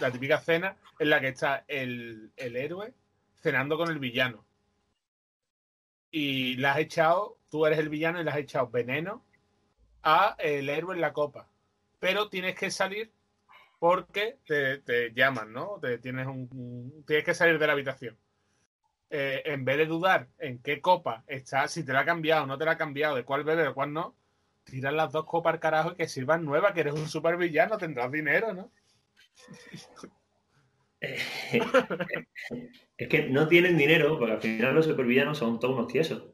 la 0.00 0.10
típica 0.10 0.38
cena 0.40 0.76
en 0.98 1.10
la 1.10 1.20
que 1.20 1.28
está 1.28 1.64
el, 1.68 2.32
el 2.36 2.56
héroe 2.56 2.92
cenando 3.40 3.76
con 3.76 3.90
el 3.90 3.98
villano. 4.00 4.44
Y 6.10 6.56
le 6.56 6.66
has 6.68 6.78
echado, 6.78 7.38
tú 7.50 7.64
eres 7.66 7.78
el 7.78 7.88
villano 7.90 8.20
y 8.20 8.24
le 8.24 8.30
has 8.30 8.38
echado 8.38 8.68
veneno 8.68 9.22
a 10.02 10.34
el 10.38 10.68
héroe 10.68 10.94
en 10.94 11.00
la 11.00 11.12
copa. 11.12 11.48
Pero 11.98 12.28
tienes 12.28 12.54
que 12.54 12.70
salir 12.70 13.12
porque 13.78 14.38
te, 14.46 15.12
llaman, 15.14 15.52
¿no? 15.52 15.78
Te, 15.80 15.98
tienes, 15.98 16.26
un, 16.26 17.04
tienes 17.06 17.24
que 17.24 17.34
salir 17.34 17.58
de 17.58 17.66
la 17.66 17.72
habitación. 17.72 18.16
Eh, 19.10 19.42
en 19.44 19.64
vez 19.64 19.78
de 19.78 19.86
dudar 19.86 20.28
en 20.38 20.58
qué 20.58 20.80
copa 20.80 21.22
está, 21.28 21.68
si 21.68 21.84
te 21.84 21.92
la 21.92 22.00
ha 22.00 22.04
cambiado 22.04 22.44
o 22.44 22.46
no 22.46 22.58
te 22.58 22.64
la 22.64 22.72
ha 22.72 22.78
cambiado, 22.78 23.14
de 23.14 23.24
cuál 23.24 23.44
bebe 23.44 23.68
o 23.68 23.74
cuál 23.74 23.92
no, 23.92 24.16
tiras 24.64 24.92
las 24.92 25.12
dos 25.12 25.24
copas 25.26 25.54
al 25.54 25.60
carajo 25.60 25.92
y 25.92 25.96
que 25.96 26.08
sirvan 26.08 26.44
nuevas, 26.44 26.72
que 26.72 26.80
eres 26.80 26.94
un 26.94 27.08
super 27.08 27.36
villano, 27.36 27.78
tendrás 27.78 28.10
dinero, 28.10 28.52
¿no? 28.52 28.72
Es 32.98 33.08
que 33.08 33.28
no 33.28 33.46
tienen 33.46 33.76
dinero, 33.76 34.18
porque 34.18 34.32
al 34.32 34.40
final 34.40 34.74
los 34.74 34.86
supervillanos 34.86 35.38
son 35.38 35.60
todos 35.60 35.74
unos 35.74 35.92
tiesos. 35.92 36.30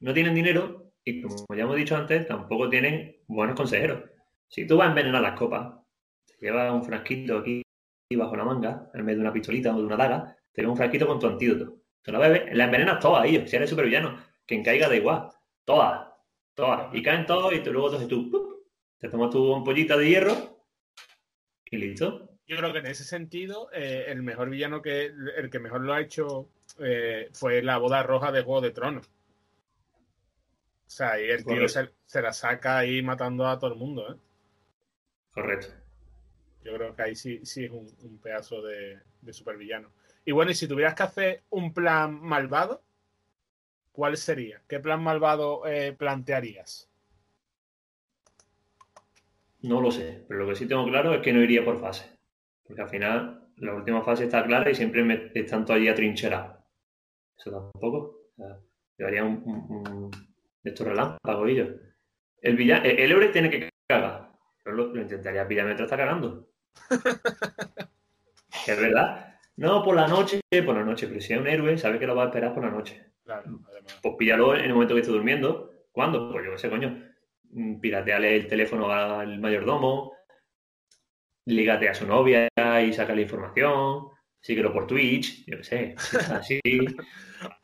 No 0.00 0.12
tienen 0.12 0.34
dinero 0.34 0.92
y, 1.04 1.22
como 1.22 1.46
ya 1.56 1.62
hemos 1.62 1.76
dicho 1.76 1.96
antes, 1.96 2.26
tampoco 2.26 2.68
tienen 2.68 3.18
buenos 3.28 3.56
consejeros. 3.56 4.09
Si 4.50 4.66
tú 4.66 4.76
vas 4.76 4.88
a 4.88 4.90
envenenar 4.90 5.22
las 5.22 5.38
copas, 5.38 5.74
te 6.26 6.46
llevas 6.46 6.72
un 6.72 6.82
frasquito 6.82 7.38
aquí 7.38 7.62
bajo 8.16 8.34
la 8.34 8.44
manga, 8.44 8.90
en 8.92 9.06
vez 9.06 9.14
de 9.14 9.20
una 9.20 9.32
pistolita 9.32 9.72
o 9.72 9.78
de 9.78 9.84
una 9.84 9.96
daga, 9.96 10.36
te 10.52 10.60
llevas 10.60 10.72
un 10.72 10.76
frasquito 10.76 11.06
con 11.06 11.20
tu 11.20 11.28
antídoto. 11.28 11.76
Te 12.02 12.10
la 12.10 12.18
bebes, 12.18 12.56
la 12.56 12.64
envenenas 12.64 12.98
todas, 12.98 13.22
ahí, 13.22 13.46
si 13.46 13.54
eres 13.54 13.70
supervillano. 13.70 14.18
Quien 14.44 14.64
caiga 14.64 14.88
da 14.88 14.96
igual. 14.96 15.28
Todas, 15.64 16.08
todas. 16.54 16.92
Y 16.92 17.00
caen 17.00 17.26
todos 17.26 17.54
y 17.54 17.60
tú, 17.60 17.72
luego 17.72 17.88
entonces 17.88 18.08
tú 18.08 18.28
¡pup! 18.28 18.64
te 18.98 19.08
tomas 19.08 19.30
tu 19.30 19.54
ampollita 19.54 19.96
de 19.96 20.08
hierro 20.08 20.34
y 21.66 21.76
listo. 21.76 22.28
Yo 22.48 22.56
creo 22.56 22.72
que 22.72 22.80
en 22.80 22.86
ese 22.86 23.04
sentido, 23.04 23.70
eh, 23.72 24.06
el 24.08 24.24
mejor 24.24 24.50
villano 24.50 24.82
que 24.82 25.12
el 25.36 25.48
que 25.48 25.60
mejor 25.60 25.82
lo 25.82 25.92
ha 25.92 26.00
hecho 26.00 26.48
eh, 26.80 27.28
fue 27.32 27.62
la 27.62 27.78
boda 27.78 28.02
roja 28.02 28.32
de 28.32 28.42
Juego 28.42 28.62
de 28.62 28.72
Tronos. 28.72 29.06
O 29.06 30.92
sea, 30.92 31.20
y 31.20 31.30
el 31.30 31.44
tío 31.44 31.68
se, 31.68 31.90
se 32.04 32.20
la 32.20 32.32
saca 32.32 32.78
ahí 32.78 33.00
matando 33.00 33.46
a 33.46 33.56
todo 33.56 33.72
el 33.72 33.78
mundo, 33.78 34.12
¿eh? 34.12 34.16
Correcto. 35.32 35.68
Yo 36.62 36.74
creo 36.74 36.94
que 36.94 37.02
ahí 37.02 37.14
sí, 37.14 37.40
sí 37.44 37.64
es 37.64 37.70
un, 37.70 37.86
un 38.02 38.18
pedazo 38.18 38.60
de, 38.62 38.98
de 39.22 39.32
supervillano. 39.32 39.90
Y 40.24 40.32
bueno, 40.32 40.50
y 40.50 40.54
si 40.54 40.68
tuvieras 40.68 40.94
que 40.94 41.02
hacer 41.02 41.42
un 41.50 41.72
plan 41.72 42.20
malvado, 42.20 42.82
¿cuál 43.92 44.16
sería? 44.16 44.60
¿Qué 44.68 44.78
plan 44.80 45.02
malvado 45.02 45.66
eh, 45.66 45.92
plantearías? 45.92 46.88
No 49.62 49.80
lo 49.80 49.90
sé, 49.90 50.24
pero 50.26 50.40
lo 50.40 50.48
que 50.48 50.56
sí 50.56 50.66
tengo 50.66 50.84
claro 50.86 51.14
es 51.14 51.22
que 51.22 51.32
no 51.32 51.42
iría 51.42 51.64
por 51.64 51.80
fase. 51.80 52.18
Porque 52.64 52.82
al 52.82 52.88
final 52.88 53.48
la 53.56 53.74
última 53.74 54.02
fase 54.02 54.24
está 54.24 54.44
clara 54.44 54.70
y 54.70 54.74
siempre 54.74 55.02
me, 55.04 55.30
están 55.34 55.64
todos 55.64 55.78
allí 55.78 55.88
atrincherados. 55.88 56.58
Eso 57.38 57.50
tampoco. 57.50 57.98
O 58.32 58.36
sea, 58.36 58.58
llevaría 58.98 59.24
un, 59.24 59.42
un- 59.44 59.86
un- 59.86 60.10
de 60.62 60.70
estos 60.70 60.86
relámpagos 60.86 61.50
y 61.50 61.54
yo. 61.56 61.64
El, 62.42 62.56
villano, 62.56 62.84
el, 62.84 62.98
el 62.98 63.10
héroe 63.12 63.28
tiene 63.28 63.50
que 63.50 63.68
cagar. 63.88 64.19
Lo, 64.72 64.86
lo 64.94 65.00
intentaría 65.02 65.46
pillar 65.46 65.66
mientras 65.66 65.86
está 65.86 65.96
cagando. 65.96 66.48
Es 68.66 68.78
verdad. 68.80 69.34
No, 69.56 69.82
por 69.82 69.94
la 69.94 70.06
noche, 70.08 70.40
por 70.64 70.74
la 70.76 70.84
noche, 70.84 71.06
pero 71.06 71.20
si 71.20 71.32
es 71.34 71.40
un 71.40 71.46
héroe, 71.46 71.76
sabe 71.78 71.98
que 71.98 72.06
lo 72.06 72.14
va 72.16 72.24
a 72.24 72.26
esperar 72.26 72.54
por 72.54 72.64
la 72.64 72.70
noche. 72.70 73.04
Claro, 73.24 73.60
además. 73.68 73.98
Pues 74.02 74.14
píllalo 74.18 74.54
en 74.56 74.64
el 74.64 74.72
momento 74.72 74.94
que 74.94 75.00
esté 75.00 75.12
durmiendo. 75.12 75.70
¿Cuándo? 75.92 76.30
Pues 76.32 76.44
yo 76.44 76.52
qué 76.52 76.58
sé, 76.58 76.70
coño. 76.70 77.02
Mm, 77.50 77.80
Pirateale 77.80 78.36
el 78.36 78.46
teléfono 78.48 78.90
al 78.90 79.38
mayordomo, 79.38 80.14
lígate 81.46 81.88
a 81.88 81.94
su 81.94 82.06
novia 82.06 82.48
y 82.84 82.92
saca 82.92 83.14
la 83.14 83.20
información, 83.22 84.08
síguelo 84.40 84.72
por 84.72 84.86
Twitch, 84.86 85.44
yo 85.46 85.56
qué 85.58 85.64
sé, 85.64 85.94
así. 86.32 86.60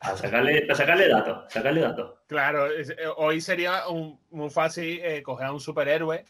A 0.01 0.15
sacarle, 0.17 0.67
a 0.69 0.75
sacarle 0.75 1.07
datos, 1.07 1.51
sacarle 1.53 1.81
datos. 1.81 2.19
Claro, 2.27 2.67
eh, 2.69 2.83
hoy 3.17 3.39
sería 3.41 3.87
un- 3.87 4.19
muy 4.31 4.49
fácil 4.49 4.99
eh, 5.01 5.21
coger 5.23 5.47
a 5.47 5.53
un 5.53 5.59
superhéroe 5.59 6.25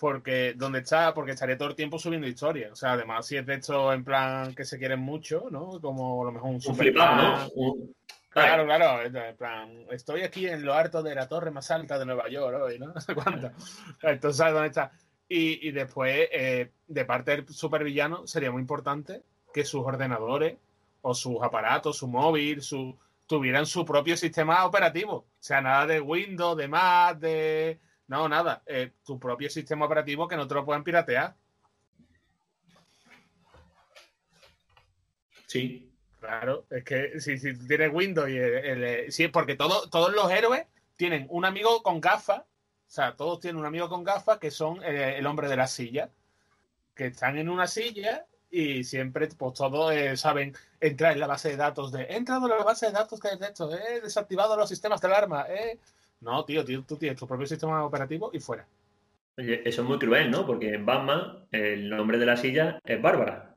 porque 0.00 0.54
donde 0.56 0.78
está, 0.80 1.12
porque 1.12 1.32
estaría 1.32 1.58
todo 1.58 1.68
el 1.68 1.76
tiempo 1.76 1.98
subiendo 1.98 2.26
historias. 2.26 2.72
O 2.72 2.76
sea, 2.76 2.92
además 2.92 3.26
si 3.26 3.36
es 3.36 3.44
de 3.44 3.54
esto 3.54 3.92
en 3.92 4.02
plan 4.02 4.54
que 4.54 4.64
se 4.64 4.78
quieren 4.78 4.98
mucho, 5.00 5.48
¿no? 5.50 5.78
Como 5.80 6.22
a 6.22 6.24
lo 6.24 6.32
mejor 6.32 6.48
un 6.48 6.54
Un 6.54 6.60
super 6.62 6.86
flipado, 6.86 7.22
¿no? 7.22 7.48
Un- 7.54 7.94
Claro, 8.30 8.64
claro, 8.64 9.02
en 9.02 9.36
plan, 9.36 9.86
estoy 9.90 10.22
aquí 10.22 10.46
en 10.46 10.64
lo 10.64 10.72
alto 10.72 11.02
de 11.02 11.16
la 11.16 11.26
torre 11.26 11.50
más 11.50 11.68
alta 11.72 11.98
de 11.98 12.06
Nueva 12.06 12.28
York 12.28 12.60
hoy, 12.62 12.78
¿no? 12.78 12.86
No 12.94 13.00
sé 13.00 13.12
cuánto. 13.12 13.50
Entonces, 14.02 14.36
¿sabes 14.36 14.54
dónde 14.54 14.68
está? 14.68 14.92
Y, 15.28 15.66
y 15.68 15.72
después, 15.72 16.28
eh, 16.32 16.70
de 16.86 17.04
parte 17.04 17.32
del 17.32 17.48
supervillano, 17.48 18.28
sería 18.28 18.52
muy 18.52 18.60
importante 18.60 19.22
que 19.52 19.64
sus 19.64 19.84
ordenadores 19.84 20.56
o 21.02 21.12
sus 21.12 21.42
aparatos, 21.42 21.98
su 21.98 22.06
móvil, 22.06 22.62
su, 22.62 22.96
tuvieran 23.26 23.66
su 23.66 23.84
propio 23.84 24.16
sistema 24.16 24.64
operativo. 24.64 25.12
O 25.16 25.26
sea, 25.40 25.60
nada 25.60 25.86
de 25.88 26.00
Windows, 26.00 26.56
de 26.56 26.68
Mac, 26.68 27.18
de... 27.18 27.80
No, 28.10 28.28
nada. 28.28 28.60
Eh, 28.66 28.90
tu 29.04 29.20
propio 29.20 29.48
sistema 29.48 29.86
operativo 29.86 30.26
que 30.26 30.36
no 30.36 30.48
te 30.48 30.54
lo 30.56 30.64
puedan 30.64 30.82
piratear. 30.82 31.36
Sí, 35.46 35.86
Claro, 36.18 36.66
es 36.68 36.84
que 36.84 37.18
si, 37.18 37.38
si 37.38 37.56
tú 37.56 37.66
tienes 37.66 37.90
Windows 37.94 38.28
y 38.28 38.36
el, 38.36 38.52
el- 38.56 38.84
eh, 38.84 39.06
sí, 39.10 39.28
porque 39.28 39.56
todo- 39.56 39.88
todos 39.88 40.12
los 40.12 40.30
héroes 40.30 40.66
tienen 40.96 41.26
un 41.30 41.46
amigo 41.46 41.82
con 41.82 41.98
gafas, 41.98 42.40
o 42.40 42.44
sea, 42.88 43.16
todos 43.16 43.40
tienen 43.40 43.58
un 43.58 43.64
amigo 43.64 43.88
con 43.88 44.04
gafas 44.04 44.36
que 44.38 44.50
son 44.50 44.82
eh, 44.84 45.16
el 45.16 45.26
hombre 45.26 45.48
de 45.48 45.56
la 45.56 45.66
silla, 45.66 46.10
que 46.94 47.06
están 47.06 47.38
en 47.38 47.48
una 47.48 47.66
silla 47.66 48.26
y 48.50 48.84
siempre, 48.84 49.28
pues 49.28 49.54
todos 49.54 49.94
eh, 49.94 50.14
saben 50.18 50.54
entrar 50.78 51.14
en 51.14 51.20
la 51.20 51.26
base 51.26 51.48
de 51.50 51.56
datos 51.56 51.90
de, 51.90 52.02
he 52.02 52.16
entrado 52.16 52.44
en 52.52 52.58
la 52.58 52.64
base 52.64 52.86
de 52.86 52.92
datos 52.92 53.18
que 53.18 53.28
es 53.28 53.40
esto, 53.40 53.74
he 53.74 54.02
desactivado 54.02 54.56
los 54.58 54.68
sistemas 54.68 55.00
de 55.00 55.06
alarma, 55.08 55.46
eh. 55.48 55.78
No, 56.20 56.44
tío, 56.44 56.64
tío, 56.64 56.82
tú 56.82 56.96
tienes 56.96 57.18
tu 57.18 57.26
propio 57.26 57.46
sistema 57.46 57.84
operativo 57.84 58.30
y 58.32 58.40
fuera. 58.40 58.66
Oye, 59.38 59.62
eso 59.66 59.82
es 59.82 59.88
muy 59.88 59.98
cruel, 59.98 60.30
¿no? 60.30 60.46
Porque 60.46 60.74
en 60.74 60.84
Batman 60.84 61.46
el 61.50 61.88
nombre 61.88 62.18
de 62.18 62.26
la 62.26 62.36
silla 62.36 62.78
es 62.84 63.00
Bárbara. 63.00 63.54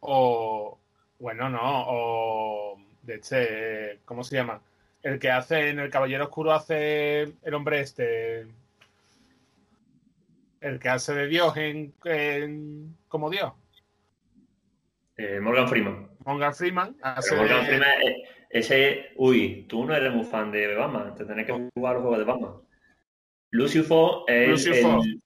O, 0.00 0.78
bueno, 1.18 1.48
no, 1.50 1.60
o 1.62 2.78
de 3.02 3.14
este, 3.16 4.00
¿cómo 4.04 4.24
se 4.24 4.36
llama? 4.36 4.60
El 5.02 5.18
que 5.18 5.30
hace 5.30 5.68
en 5.70 5.78
el 5.78 5.90
Caballero 5.90 6.24
Oscuro 6.24 6.52
hace 6.52 7.22
el 7.42 7.54
hombre 7.54 7.80
este, 7.80 8.46
el 10.60 10.78
que 10.78 10.88
hace 10.88 11.12
de 11.14 11.26
Dios 11.26 11.56
en, 11.56 11.92
en- 12.04 12.96
como 13.08 13.30
Dios, 13.30 13.52
Eh, 15.16 15.38
Morgan 15.40 15.68
Freeman. 15.68 16.08
Morgan 16.24 16.54
Freeman 16.54 16.96
hace 17.02 17.30
Pero 17.30 17.42
Morgan 17.42 17.66
Freeman, 17.66 17.88
eh, 18.02 18.24
ese, 18.52 19.10
uy, 19.16 19.66
tú 19.68 19.84
no 19.84 19.94
eres 19.96 20.12
muy 20.12 20.24
fan 20.24 20.52
de 20.52 20.74
Batman, 20.74 21.14
te 21.14 21.24
tenés 21.24 21.46
que 21.46 21.68
jugar 21.74 21.94
los 21.94 22.02
juegos 22.02 22.18
de 22.18 22.24
Batman. 22.24 22.52
Lucifer 23.50 24.08
es 24.28 24.66
el, 24.66 25.20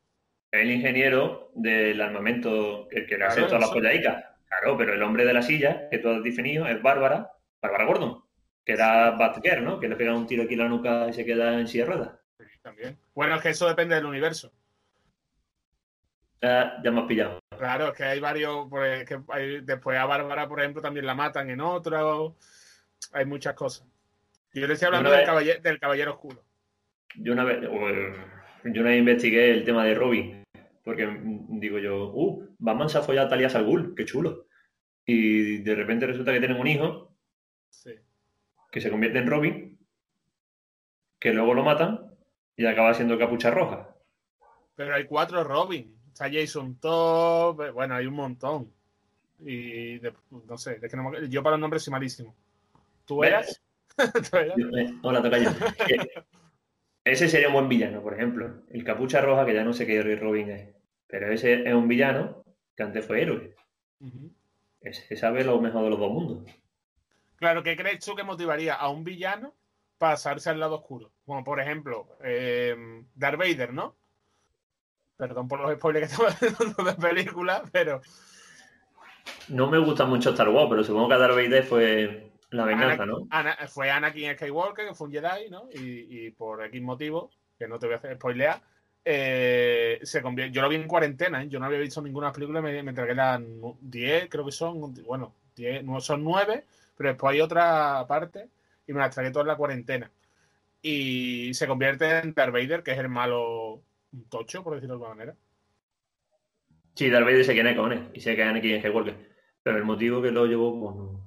el 0.52 0.70
ingeniero 0.70 1.50
del 1.54 2.00
armamento, 2.00 2.88
el 2.90 3.06
que 3.06 3.18
le 3.18 3.24
hace 3.24 3.36
Claro, 3.40 3.46
todas 3.48 3.60
las 3.60 3.70
eso. 3.70 3.74
pollaicas. 3.78 4.24
Claro, 4.48 4.76
pero 4.78 4.94
el 4.94 5.02
hombre 5.02 5.24
de 5.24 5.32
la 5.34 5.42
silla, 5.42 5.88
que 5.90 5.98
tú 5.98 6.08
has 6.08 6.22
definido, 6.22 6.66
es 6.66 6.80
Bárbara, 6.80 7.32
Bárbara 7.60 7.84
Gordon, 7.84 8.22
que 8.64 8.72
era 8.72 9.10
Batgirl, 9.10 9.64
¿no? 9.64 9.78
Que 9.80 9.88
le 9.88 9.96
pega 9.96 10.14
un 10.14 10.26
tiro 10.26 10.44
aquí 10.44 10.54
en 10.54 10.60
la 10.60 10.68
nuca 10.68 11.08
y 11.08 11.12
se 11.12 11.24
queda 11.24 11.58
en 11.58 11.66
silla 11.68 11.84
de 11.84 11.90
ruedas. 11.90 12.10
Sí, 12.38 12.58
también. 12.62 12.96
Bueno, 13.14 13.34
es 13.36 13.42
que 13.42 13.50
eso 13.50 13.68
depende 13.68 13.96
del 13.96 14.06
universo. 14.06 14.52
Ah, 16.42 16.80
ya 16.84 16.90
me 16.90 17.00
has 17.00 17.06
pillado. 17.06 17.38
Claro, 17.56 17.88
es 17.88 17.94
que 17.94 18.04
hay 18.04 18.20
varios. 18.20 18.66
Pues, 18.68 19.04
que 19.04 19.18
hay- 19.28 19.60
después 19.62 19.98
a 19.98 20.04
Bárbara, 20.04 20.46
por 20.48 20.60
ejemplo, 20.60 20.82
también 20.82 21.06
la 21.06 21.14
matan 21.14 21.50
en 21.50 21.60
otro. 21.60 22.36
Hay 23.12 23.24
muchas 23.26 23.54
cosas. 23.54 23.86
Yo 24.52 24.66
le 24.66 24.72
estoy 24.74 24.86
hablando 24.86 25.10
del 25.10 25.18
vez- 25.20 25.26
caballero, 25.26 25.60
del 25.62 25.78
caballero 25.80 26.12
oscuro. 26.14 26.42
Yo 27.16 27.32
una 27.32 27.44
vez, 27.44 27.58
o- 27.64 28.68
yo 28.68 28.80
una 28.80 28.90
vez 28.90 28.98
investigué 28.98 29.50
el 29.50 29.64
tema 29.64 29.84
de 29.84 29.94
Robin, 29.94 30.44
porque 30.84 31.06
mm, 31.06 31.58
digo 31.60 31.78
yo, 31.78 32.10
uh, 32.14 32.54
Batman 32.58 32.88
se 32.88 32.98
ha 32.98 33.02
follado 33.02 33.26
a 33.26 33.30
Talia 33.30 33.48
al 33.48 33.64
Ghul, 33.64 33.94
qué 33.94 34.04
chulo. 34.04 34.46
Y 35.04 35.58
de 35.58 35.74
repente 35.74 36.06
resulta 36.06 36.32
que 36.32 36.40
tienen 36.40 36.58
un 36.60 36.66
hijo 36.66 37.14
Sí. 37.70 37.92
que 38.72 38.80
se 38.80 38.90
convierte 38.90 39.18
en 39.18 39.26
Robin, 39.28 39.78
que 41.18 41.32
luego 41.32 41.54
lo 41.54 41.62
matan 41.64 42.12
y 42.56 42.66
acaba 42.66 42.94
siendo 42.94 43.18
Capucha 43.18 43.50
Roja. 43.50 43.94
Pero 44.74 44.94
hay 44.94 45.04
cuatro 45.06 45.44
Robin. 45.44 45.94
Está 46.08 46.30
Jason 46.30 46.78
Todd. 46.80 47.72
Bueno, 47.72 47.94
hay 47.94 48.06
un 48.06 48.14
montón. 48.14 48.72
Y 49.40 49.98
de- 49.98 50.14
no 50.48 50.56
sé, 50.56 50.78
es 50.82 50.90
que 50.90 50.96
no 50.96 51.10
me- 51.10 51.28
yo 51.28 51.42
para 51.42 51.52
los 51.56 51.60
nombres 51.60 51.82
soy 51.82 51.92
malísimo. 51.92 52.34
¿Tú 53.06 53.24
eras? 53.24 53.62
¿Tú 54.30 54.36
eras? 54.36 54.56
Yo- 54.56 54.68
eh, 54.76 54.94
Hola, 55.02 55.22
tocayo. 55.22 55.50
Eh, 55.88 57.12
Ese 57.12 57.28
sería 57.28 57.46
un 57.48 57.54
buen 57.54 57.68
villano, 57.68 58.02
por 58.02 58.14
ejemplo. 58.14 58.62
El 58.68 58.82
Capucha 58.82 59.20
Roja, 59.20 59.46
que 59.46 59.54
ya 59.54 59.62
no 59.62 59.72
sé 59.72 59.86
qué 59.86 60.02
Robin 60.16 60.50
es. 60.50 60.74
Pero 61.06 61.30
ese 61.30 61.62
es 61.68 61.72
un 61.72 61.86
villano 61.86 62.42
que 62.76 62.82
antes 62.82 63.06
fue 63.06 63.22
héroe. 63.22 63.54
Ese 64.80 65.16
sabe 65.16 65.44
lo 65.44 65.60
mejor 65.60 65.84
de 65.84 65.90
los 65.90 66.00
dos 66.00 66.10
mundos. 66.10 66.50
Claro, 67.36 67.62
¿qué 67.62 67.76
crees 67.76 68.04
tú 68.04 68.16
que 68.16 68.24
motivaría 68.24 68.74
a 68.74 68.88
un 68.88 69.04
villano 69.04 69.54
pasarse 69.98 70.50
al 70.50 70.58
lado 70.58 70.74
oscuro? 70.76 71.12
Como 71.24 71.44
por 71.44 71.60
ejemplo, 71.60 72.08
eh, 72.24 72.74
Darth 73.14 73.38
Vader, 73.38 73.72
¿no? 73.72 73.94
Perdón 75.16 75.46
por 75.46 75.60
los 75.60 75.74
spoilers 75.76 76.08
que 76.08 76.12
estamos 76.26 76.34
haciendo 76.34 76.82
de 76.84 76.94
películas, 76.94 77.62
pero 77.70 78.00
No 79.48 79.70
me 79.70 79.78
gusta 79.78 80.04
mucho 80.06 80.30
Star 80.30 80.48
Wars, 80.48 80.66
pero 80.68 80.82
supongo 80.82 81.08
que 81.08 81.18
Darth 81.18 81.36
Vader 81.36 81.62
fue 81.62 82.32
la 82.56 82.64
venganza, 82.64 83.02
Ana- 83.02 83.06
¿no? 83.06 83.26
Ana- 83.30 83.56
fue 83.68 83.90
Anakin 83.90 84.34
Skywalker, 84.34 84.88
que 84.88 84.94
fue 84.94 85.08
un 85.08 85.12
Jedi, 85.12 85.50
¿no? 85.50 85.68
Y, 85.72 86.26
y 86.26 86.30
por 86.30 86.64
X 86.64 86.82
motivo, 86.82 87.30
que 87.58 87.66
no 87.68 87.78
te 87.78 87.86
voy 87.86 87.94
a 87.94 87.98
hacer 87.98 88.16
spoilear, 88.16 88.60
eh, 89.04 90.00
se 90.02 90.20
convierte. 90.22 90.52
Yo 90.54 90.62
lo 90.62 90.68
vi 90.68 90.76
en 90.76 90.88
cuarentena, 90.88 91.42
¿eh? 91.42 91.48
yo 91.48 91.58
no 91.60 91.66
había 91.66 91.78
visto 91.78 92.02
ninguna 92.02 92.32
película, 92.32 92.60
me, 92.60 92.82
me 92.82 92.92
tragué 92.92 93.14
las 93.14 93.40
nu- 93.40 93.78
10, 93.80 94.28
creo 94.28 94.44
que 94.44 94.52
son, 94.52 94.94
bueno, 95.04 95.32
10, 95.54 95.84
no 95.84 96.00
son 96.00 96.24
9, 96.24 96.64
pero 96.96 97.10
después 97.10 97.32
hay 97.34 97.40
otra 97.40 98.04
parte 98.08 98.48
y 98.86 98.92
me 98.92 98.98
las 99.00 99.14
tragué 99.14 99.30
todas 99.30 99.44
en 99.44 99.48
la 99.48 99.56
cuarentena. 99.56 100.10
Y 100.82 101.52
se 101.54 101.66
convierte 101.66 102.18
en 102.18 102.34
Darth 102.34 102.52
Vader, 102.52 102.82
que 102.82 102.92
es 102.92 102.98
el 102.98 103.08
malo 103.08 103.80
tocho, 104.28 104.62
por 104.62 104.74
decirlo 104.74 104.94
de 104.94 105.04
alguna 105.04 105.14
manera. 105.14 105.36
Sí, 106.94 107.10
Darth 107.10 107.24
Vader 107.26 107.44
sé 107.44 107.52
quién 107.54 107.66
es, 107.66 107.76
cojones. 107.76 108.00
Y 108.14 108.20
sé 108.20 108.36
que 108.36 108.42
Anakin 108.42 108.78
Skywalker. 108.80 109.16
Pero 109.62 109.76
el 109.78 109.84
motivo 109.84 110.22
que 110.22 110.30
lo 110.30 110.46
llevó, 110.46 110.78
pues 110.80 110.96
no. 110.96 111.20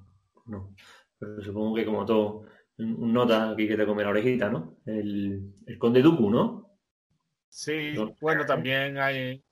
no. 0.45 0.75
Pero 1.19 1.41
supongo 1.41 1.75
que 1.75 1.85
como 1.85 2.05
todo, 2.05 2.43
un 2.77 3.13
nota 3.13 3.51
aquí 3.51 3.67
que 3.67 3.75
te 3.77 3.85
come 3.85 4.03
la 4.03 4.09
orejita, 4.09 4.49
¿no? 4.49 4.77
El, 4.85 5.53
el 5.65 5.77
Conde 5.77 6.01
Dooku, 6.01 6.29
¿no? 6.29 6.69
Sí, 7.49 7.93
No. 7.95 8.15
bueno, 8.21 8.45
también 8.45 8.97
hay 8.97 9.43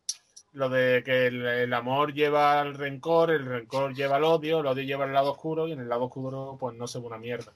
lo 0.53 0.69
de 0.69 1.03
que 1.03 1.27
el, 1.27 1.45
el 1.45 1.73
amor 1.73 2.13
lleva 2.13 2.59
al 2.61 2.73
rencor, 2.75 3.31
el 3.31 3.45
rencor 3.45 3.93
lleva 3.93 4.15
al 4.15 4.23
odio, 4.23 4.59
el 4.61 4.65
odio 4.67 4.83
lleva 4.83 5.05
al 5.05 5.13
lado 5.13 5.31
oscuro 5.31 5.67
y 5.67 5.73
en 5.73 5.79
el 5.81 5.89
lado 5.89 6.05
oscuro 6.05 6.57
pues 6.59 6.75
no 6.75 6.87
se 6.87 6.99
ve 6.99 7.05
una 7.07 7.17
mierda. 7.17 7.53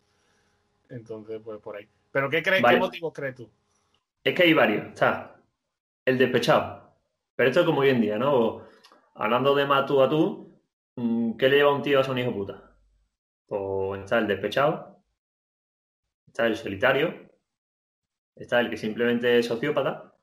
Entonces, 0.90 1.42
pues 1.44 1.60
por 1.62 1.78
ahí. 1.78 1.88
¿Pero 2.12 2.30
qué 2.30 2.44
crees, 2.44 2.62
Vale. 2.62 2.76
qué 2.76 2.80
motivos 2.82 3.14
crees 3.14 3.36
tú? 3.36 3.50
Es 4.24 4.36
que 4.36 4.44
hay 4.44 4.54
varios. 4.54 4.88
Está 4.88 5.42
el 6.06 6.18
despechado. 6.18 6.92
Pero 7.36 7.50
esto 7.50 7.62
es 7.62 7.66
como 7.66 7.82
hoy 7.82 7.90
en 7.90 8.02
día, 8.02 8.18
¿no? 8.18 8.62
Hablando 9.16 9.56
de 9.56 9.66
más 9.66 9.86
tú 9.86 10.02
a 10.02 10.10
tú, 10.10 10.60
mm, 10.96 11.38
¿qué 11.38 11.50
le 11.50 11.58
lleva 11.58 11.72
a 11.72 11.76
un 11.76 11.82
tío 11.82 12.00
a 12.00 12.04
ser 12.04 12.12
un 12.12 12.20
hijo 12.20 12.34
puta? 12.34 12.71
Pues 13.52 14.04
está 14.04 14.18
el 14.20 14.28
despechado, 14.28 15.04
está 16.26 16.48
el 16.48 16.56
solitario, 16.56 17.30
está 18.34 18.62
el 18.62 18.70
que 18.70 18.78
simplemente 18.78 19.40
es 19.40 19.46
sociópata, 19.46 20.16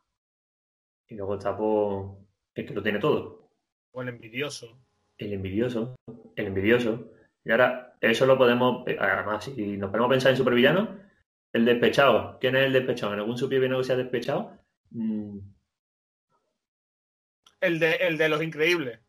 y 1.08 1.14
luego 1.14 1.34
está 1.34 1.54
pues, 1.54 2.26
el 2.54 2.66
que 2.66 2.72
lo 2.72 2.82
tiene 2.82 2.98
todo, 2.98 3.50
O 3.92 4.00
el 4.00 4.08
envidioso. 4.08 4.80
el 5.18 5.34
envidioso, 5.34 5.94
el 6.36 6.46
envidioso. 6.46 7.12
Y 7.44 7.50
ahora, 7.50 7.98
eso 8.00 8.24
lo 8.24 8.38
podemos, 8.38 8.84
además, 8.98 9.44
si 9.44 9.76
nos 9.76 9.90
ponemos 9.90 10.08
a 10.08 10.14
pensar 10.14 10.30
en 10.30 10.38
supervillanos, 10.38 10.88
el 11.52 11.66
despechado. 11.66 12.38
¿Quién 12.40 12.56
es 12.56 12.64
el 12.64 12.72
despechado? 12.72 13.12
¿En 13.12 13.18
algún 13.20 13.36
supervillano 13.36 13.76
que 13.78 13.84
sea 13.84 13.96
despechado? 13.96 14.56
Mm, 14.90 15.38
El 17.60 17.78
de, 17.78 17.92
el 17.96 18.16
de 18.16 18.28
los 18.30 18.42
increíbles. 18.42 19.00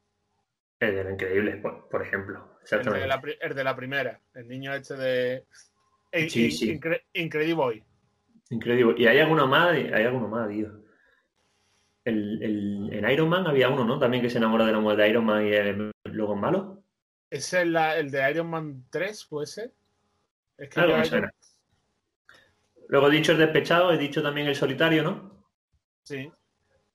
El 0.81 0.95
de 0.95 1.03
lo 1.05 1.09
increíble, 1.11 1.55
por, 1.57 1.87
por 1.87 2.01
ejemplo. 2.01 2.58
El 2.71 2.83
de, 2.83 3.07
la, 3.07 3.21
pri- 3.21 3.37
el 3.41 3.55
de 3.55 3.63
la 3.63 3.75
primera. 3.75 4.19
El 4.33 4.47
niño 4.47 4.73
este 4.73 4.95
de. 4.95 5.45
Sí, 6.29 6.45
in- 6.45 6.51
sí. 6.51 6.71
Incre- 6.79 7.03
Incrediboy. 7.13 7.83
Increíble. 8.49 8.95
Y 8.97 9.07
hay 9.07 9.19
alguno 9.19 9.47
más, 9.47 9.71
hay 9.73 10.03
alguno 10.03 10.27
más, 10.27 10.49
tío. 10.49 10.71
El, 12.05 12.41
el- 12.41 12.89
en 12.93 13.09
Iron 13.11 13.29
Man 13.29 13.45
había 13.47 13.69
uno, 13.69 13.83
¿no? 13.85 13.99
También 13.99 14.23
que 14.23 14.29
se 14.29 14.37
enamora 14.39 14.65
de 14.65 14.71
la 14.71 14.79
mujer 14.79 14.97
de 14.97 15.09
Iron 15.09 15.25
Man 15.25 15.45
y 15.45 15.51
el, 15.51 15.91
luego 16.05 16.33
es 16.35 16.39
malo. 16.41 16.83
¿Ese 17.29 17.61
es 17.61 17.67
la- 17.67 17.97
el 17.97 18.09
de 18.09 18.31
Iron 18.31 18.49
Man 18.49 18.85
3, 18.89 19.25
puede 19.25 19.45
ser? 19.47 19.71
Es 20.57 20.69
que 20.69 20.79
Iron- 20.79 21.05
suena. 21.05 21.31
Luego 22.87 23.07
he 23.07 23.11
dicho 23.11 23.33
el 23.33 23.37
despechado, 23.37 23.91
he 23.93 23.97
dicho 23.99 24.23
también 24.23 24.47
el 24.47 24.55
solitario, 24.55 25.03
¿no? 25.03 25.45
Sí. 26.03 26.31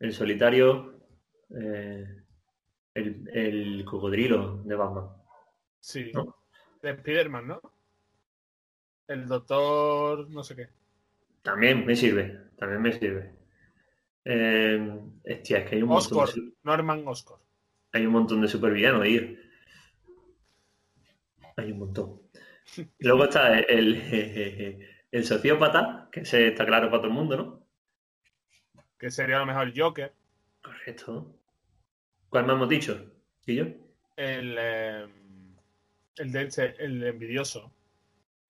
El 0.00 0.12
solitario, 0.12 0.98
eh, 1.56 2.22
el, 2.94 3.28
el 3.32 3.84
cocodrilo 3.84 4.56
de 4.64 4.74
Batman. 4.74 5.04
Sí. 5.84 6.10
¿No? 6.14 6.34
De 6.80 6.96
Spiderman, 6.96 7.46
¿no? 7.46 7.60
El 9.06 9.28
doctor. 9.28 10.30
no 10.30 10.42
sé 10.42 10.56
qué. 10.56 10.68
También 11.42 11.84
me 11.84 11.94
sirve, 11.94 12.52
también 12.56 12.80
me 12.80 12.92
sirve. 12.92 13.34
Eh, 14.24 14.98
hostia, 15.30 15.58
es 15.58 15.68
que 15.68 15.76
hay 15.76 15.82
un 15.82 15.90
montón 15.90 16.26
de, 16.26 16.52
Norman 16.62 17.06
Oscar. 17.06 17.36
hay 17.92 18.06
un 18.06 18.12
montón 18.12 18.40
de 18.40 18.48
supervillanos 18.48 19.02
ahí. 19.02 19.38
Hay 21.58 21.72
un 21.72 21.80
montón. 21.80 22.22
Luego 23.00 23.24
está 23.24 23.58
el, 23.58 24.88
el, 25.12 25.24
sociópata, 25.26 26.08
que 26.10 26.20
ese 26.20 26.48
está 26.48 26.64
claro 26.64 26.88
para 26.88 27.02
todo 27.02 27.08
el 27.08 27.14
mundo, 27.14 27.36
¿no? 27.36 28.82
Que 28.98 29.10
sería 29.10 29.36
a 29.36 29.40
lo 29.40 29.46
mejor 29.46 29.70
Joker. 29.76 30.14
Correcto. 30.62 31.36
¿Cuál 32.30 32.46
más 32.46 32.56
hemos 32.56 32.70
dicho? 32.70 33.12
¿Y 33.44 33.56
yo? 33.56 33.64
El. 34.16 34.56
eh, 34.58 35.23
el, 36.16 36.32
de 36.32 36.42
ese- 36.42 36.74
el 36.78 37.02
envidioso. 37.04 37.72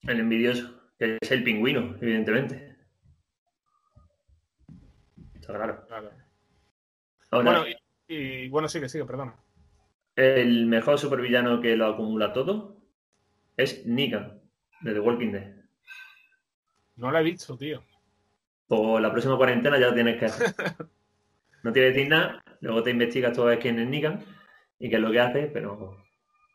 El 0.02 0.20
envidioso, 0.20 0.80
que 0.98 1.18
es 1.20 1.30
el 1.32 1.42
pingüino, 1.44 1.96
evidentemente. 2.00 2.76
Está 5.34 5.54
claro. 5.54 5.84
Claro. 5.86 6.10
Ahora, 7.30 7.50
Bueno, 7.60 7.66
y, 8.08 8.14
y- 8.14 8.48
bueno, 8.48 8.68
sigue, 8.68 8.88
sigue, 8.88 9.04
perdona. 9.04 9.34
el 10.16 10.66
mejor 10.66 10.98
supervillano 10.98 11.60
que 11.60 11.76
lo 11.76 11.86
acumula 11.86 12.32
todo 12.32 12.80
es 13.56 13.84
Negan, 13.86 14.40
de 14.82 14.92
The 14.94 15.00
Walking 15.00 15.32
Dead. 15.32 15.54
No 16.96 17.10
la 17.10 17.20
he 17.20 17.24
visto, 17.24 17.56
tío. 17.56 17.82
Por 18.68 19.00
la 19.00 19.10
próxima 19.10 19.36
cuarentena 19.36 19.78
ya 19.78 19.88
lo 19.88 19.94
tienes 19.94 20.18
que 20.18 20.26
hacer. 20.26 20.54
No 21.64 21.72
te 21.72 21.80
voy 21.80 21.86
a 21.88 21.92
decir 21.92 22.08
nada, 22.10 22.44
luego 22.60 22.82
te 22.82 22.90
investigas 22.90 23.32
tú 23.32 23.40
a 23.40 23.46
ver 23.46 23.58
quién 23.58 23.78
es 23.78 23.88
Negan 23.88 24.22
y 24.78 24.90
qué 24.90 24.96
es 24.96 25.00
lo 25.00 25.10
que 25.10 25.18
hace, 25.20 25.46
pero... 25.46 26.03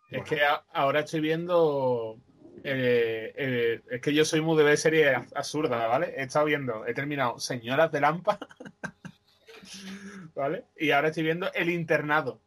Es 0.09 0.23
que 0.23 0.43
a- 0.43 0.63
ahora 0.73 1.01
estoy 1.01 1.19
viendo. 1.21 2.17
eh, 2.63 3.33
eh, 3.37 3.81
es 3.89 4.01
que 4.01 4.13
yo 4.13 4.25
soy 4.25 4.41
muy 4.41 4.57
de 4.57 4.63
ver 4.65 4.77
series 4.77 5.15
absurdas, 5.33 5.87
¿vale? 5.87 6.13
He 6.17 6.23
estado 6.23 6.45
viendo, 6.45 6.85
he 6.85 6.93
terminado 6.93 7.39
Señoras 7.39 7.89
de 7.91 8.01
Lampa, 8.01 8.37
¿vale? 10.35 10.65
Y 10.77 10.91
ahora 10.91 11.07
estoy 11.09 11.23
viendo 11.23 11.51
El 11.53 11.69
Internado, 11.69 12.41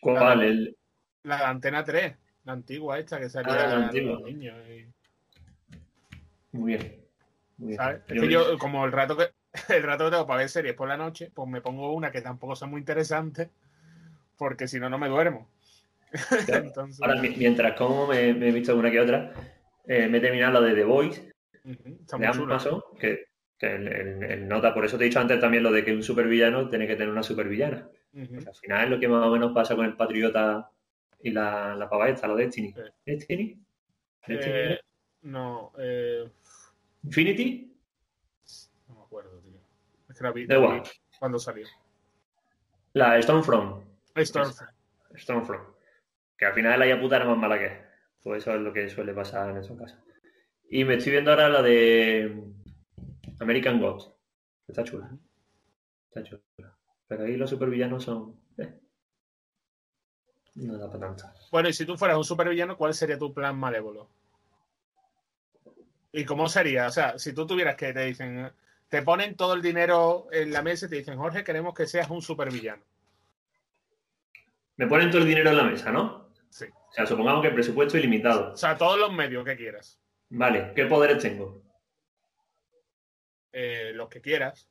¿Cuál? 0.00 0.42
El... 0.42 0.76
la 1.22 1.36
de 1.38 1.44
Antena 1.44 1.84
3, 1.84 2.16
la 2.44 2.52
antigua 2.54 2.98
esta 2.98 3.20
que 3.20 3.28
salía 3.28 3.52
Ah, 3.52 3.66
la 3.68 3.76
a 3.76 3.84
antigua. 3.86 4.12
los 4.14 4.22
niños. 4.22 4.56
y- 4.68 4.88
Muy 6.56 6.72
bien. 6.72 7.04
Muy 7.58 7.68
bien. 7.68 7.76
¿sabes? 7.76 8.02
Es 8.08 8.14
Yo- 8.16 8.22
que 8.22 8.30
yo, 8.30 8.58
como 8.58 8.84
el 8.84 8.92
rato 8.92 9.16
que 9.16 9.32
el 9.76 9.82
rato 9.82 10.06
que 10.06 10.10
tengo 10.10 10.26
para 10.26 10.40
ver 10.40 10.48
series 10.48 10.74
por 10.74 10.88
la 10.88 10.96
noche, 10.96 11.30
pues 11.32 11.48
me 11.48 11.60
pongo 11.60 11.92
una 11.92 12.10
que 12.10 12.20
tampoco 12.22 12.56
sea 12.56 12.66
muy 12.68 12.80
interesante, 12.80 13.50
porque 14.36 14.66
si 14.66 14.80
no, 14.80 14.88
no 14.90 14.98
me 14.98 15.08
duermo. 15.08 15.48
Entonces, 16.48 17.00
Ahora, 17.02 17.20
mi- 17.20 17.30
mientras 17.36 17.74
como 17.76 18.06
me, 18.06 18.32
me 18.34 18.48
he 18.48 18.52
visto 18.52 18.76
una 18.76 18.90
que 18.90 19.00
otra, 19.00 19.32
eh, 19.86 20.08
me 20.08 20.18
he 20.18 20.20
terminado 20.20 20.60
la 20.60 20.68
de 20.68 20.74
The 20.74 20.84
Voice, 20.84 21.32
ujú, 21.64 21.98
está 22.00 22.18
de. 22.18 22.26
Amazon, 22.26 22.82
que 22.98 23.26
Que 23.58 23.74
el, 23.74 23.88
el- 23.88 24.22
el 24.22 24.48
nota, 24.48 24.72
por 24.72 24.84
eso 24.84 24.96
te 24.96 25.04
he 25.04 25.08
dicho 25.08 25.18
antes 25.20 25.40
también 25.40 25.62
lo 25.64 25.72
de 25.72 25.84
que 25.84 25.92
un 25.92 26.02
supervillano 26.02 26.68
tiene 26.68 26.86
que 26.86 26.94
tener 26.94 27.10
una 27.10 27.22
supervillana. 27.24 27.88
Pues 28.12 28.46
al 28.46 28.54
final 28.54 28.84
es 28.84 28.90
lo 28.90 29.00
que 29.00 29.08
más 29.08 29.26
o 29.26 29.30
menos 29.32 29.52
pasa 29.52 29.74
con 29.76 29.84
el 29.84 29.96
Patriota 29.96 30.70
y 31.22 31.30
la, 31.30 31.74
la 31.74 31.88
pava 31.88 32.08
esta, 32.08 32.26
la 32.28 32.34
Destiny. 32.36 32.72
Sí. 32.72 32.80
¿Destiny? 33.04 33.58
¿Destiny? 34.26 34.54
Eh, 34.56 34.80
no, 35.22 35.72
eh, 35.78 36.28
¿Infinity? 37.04 37.74
no 38.88 38.94
me 38.94 39.00
acuerdo, 39.02 39.38
tío. 39.40 39.58
Es 40.08 40.16
que 40.16 40.24
la 40.24 40.32
vi, 40.32 40.46
la 40.46 40.56
igual. 40.56 40.82
vi 40.82 40.88
cuando 41.18 41.38
salió. 41.38 41.66
La 42.94 43.20
Stormfront. 43.20 43.84
Stormfront. 44.16 44.70
Stormfront. 45.16 45.68
Que 46.38 46.46
al 46.46 46.54
final 46.54 46.78
la 46.78 47.00
puta 47.00 47.16
era 47.16 47.24
más 47.26 47.36
mala 47.36 47.58
que 47.58 47.66
es. 47.66 47.72
Pues 48.22 48.42
eso 48.42 48.54
es 48.54 48.60
lo 48.60 48.72
que 48.72 48.88
suele 48.88 49.12
pasar 49.12 49.50
en 49.50 49.58
esos 49.58 49.76
casos. 49.78 49.98
Y 50.70 50.84
me 50.84 50.94
estoy 50.94 51.12
viendo 51.12 51.30
ahora 51.30 51.48
la 51.48 51.62
de 51.62 52.44
American 53.40 53.80
Gods. 53.80 54.10
Está 54.66 54.84
chula. 54.84 55.10
Está 56.08 56.22
chula. 56.22 56.42
Pero 57.08 57.24
ahí 57.24 57.36
los 57.36 57.50
supervillanos 57.50 58.04
son. 58.04 58.38
eh, 58.58 58.78
no 60.56 60.78
da 60.78 60.90
para 60.90 61.06
tanto. 61.06 61.24
Bueno, 61.50 61.68
y 61.68 61.72
si 61.72 61.86
tú 61.86 61.96
fueras 61.96 62.16
un 62.16 62.24
supervillano, 62.24 62.76
¿cuál 62.76 62.94
sería 62.94 63.18
tu 63.18 63.32
plan 63.32 63.56
malévolo? 63.56 64.08
¿Y 66.12 66.24
cómo 66.24 66.48
sería? 66.48 66.86
O 66.86 66.90
sea, 66.90 67.18
si 67.18 67.32
tú 67.32 67.46
tuvieras 67.46 67.76
que 67.76 67.92
te 67.92 68.04
dicen, 68.04 68.50
te 68.88 69.02
ponen 69.02 69.36
todo 69.36 69.54
el 69.54 69.62
dinero 69.62 70.28
en 70.32 70.52
la 70.52 70.62
mesa 70.62 70.86
y 70.86 70.90
te 70.90 70.96
dicen, 70.96 71.16
Jorge, 71.16 71.44
queremos 71.44 71.74
que 71.74 71.86
seas 71.86 72.10
un 72.10 72.22
supervillano. 72.22 72.82
Me 74.76 74.86
ponen 74.86 75.10
todo 75.10 75.22
el 75.22 75.28
dinero 75.28 75.50
en 75.50 75.56
la 75.56 75.64
mesa, 75.64 75.90
¿no? 75.90 76.27
Sí. 76.50 76.66
O 76.66 76.92
sea, 76.92 77.06
supongamos 77.06 77.42
que 77.42 77.48
el 77.48 77.54
presupuesto 77.54 77.96
es 77.96 78.04
ilimitado. 78.04 78.52
O 78.52 78.56
sea, 78.56 78.76
todos 78.76 78.98
los 78.98 79.12
medios 79.12 79.44
que 79.44 79.56
quieras. 79.56 80.00
Vale, 80.30 80.72
¿qué 80.74 80.86
poderes 80.86 81.18
tengo? 81.18 81.62
Eh, 83.52 83.92
los 83.94 84.08
que 84.08 84.20
quieras. 84.20 84.70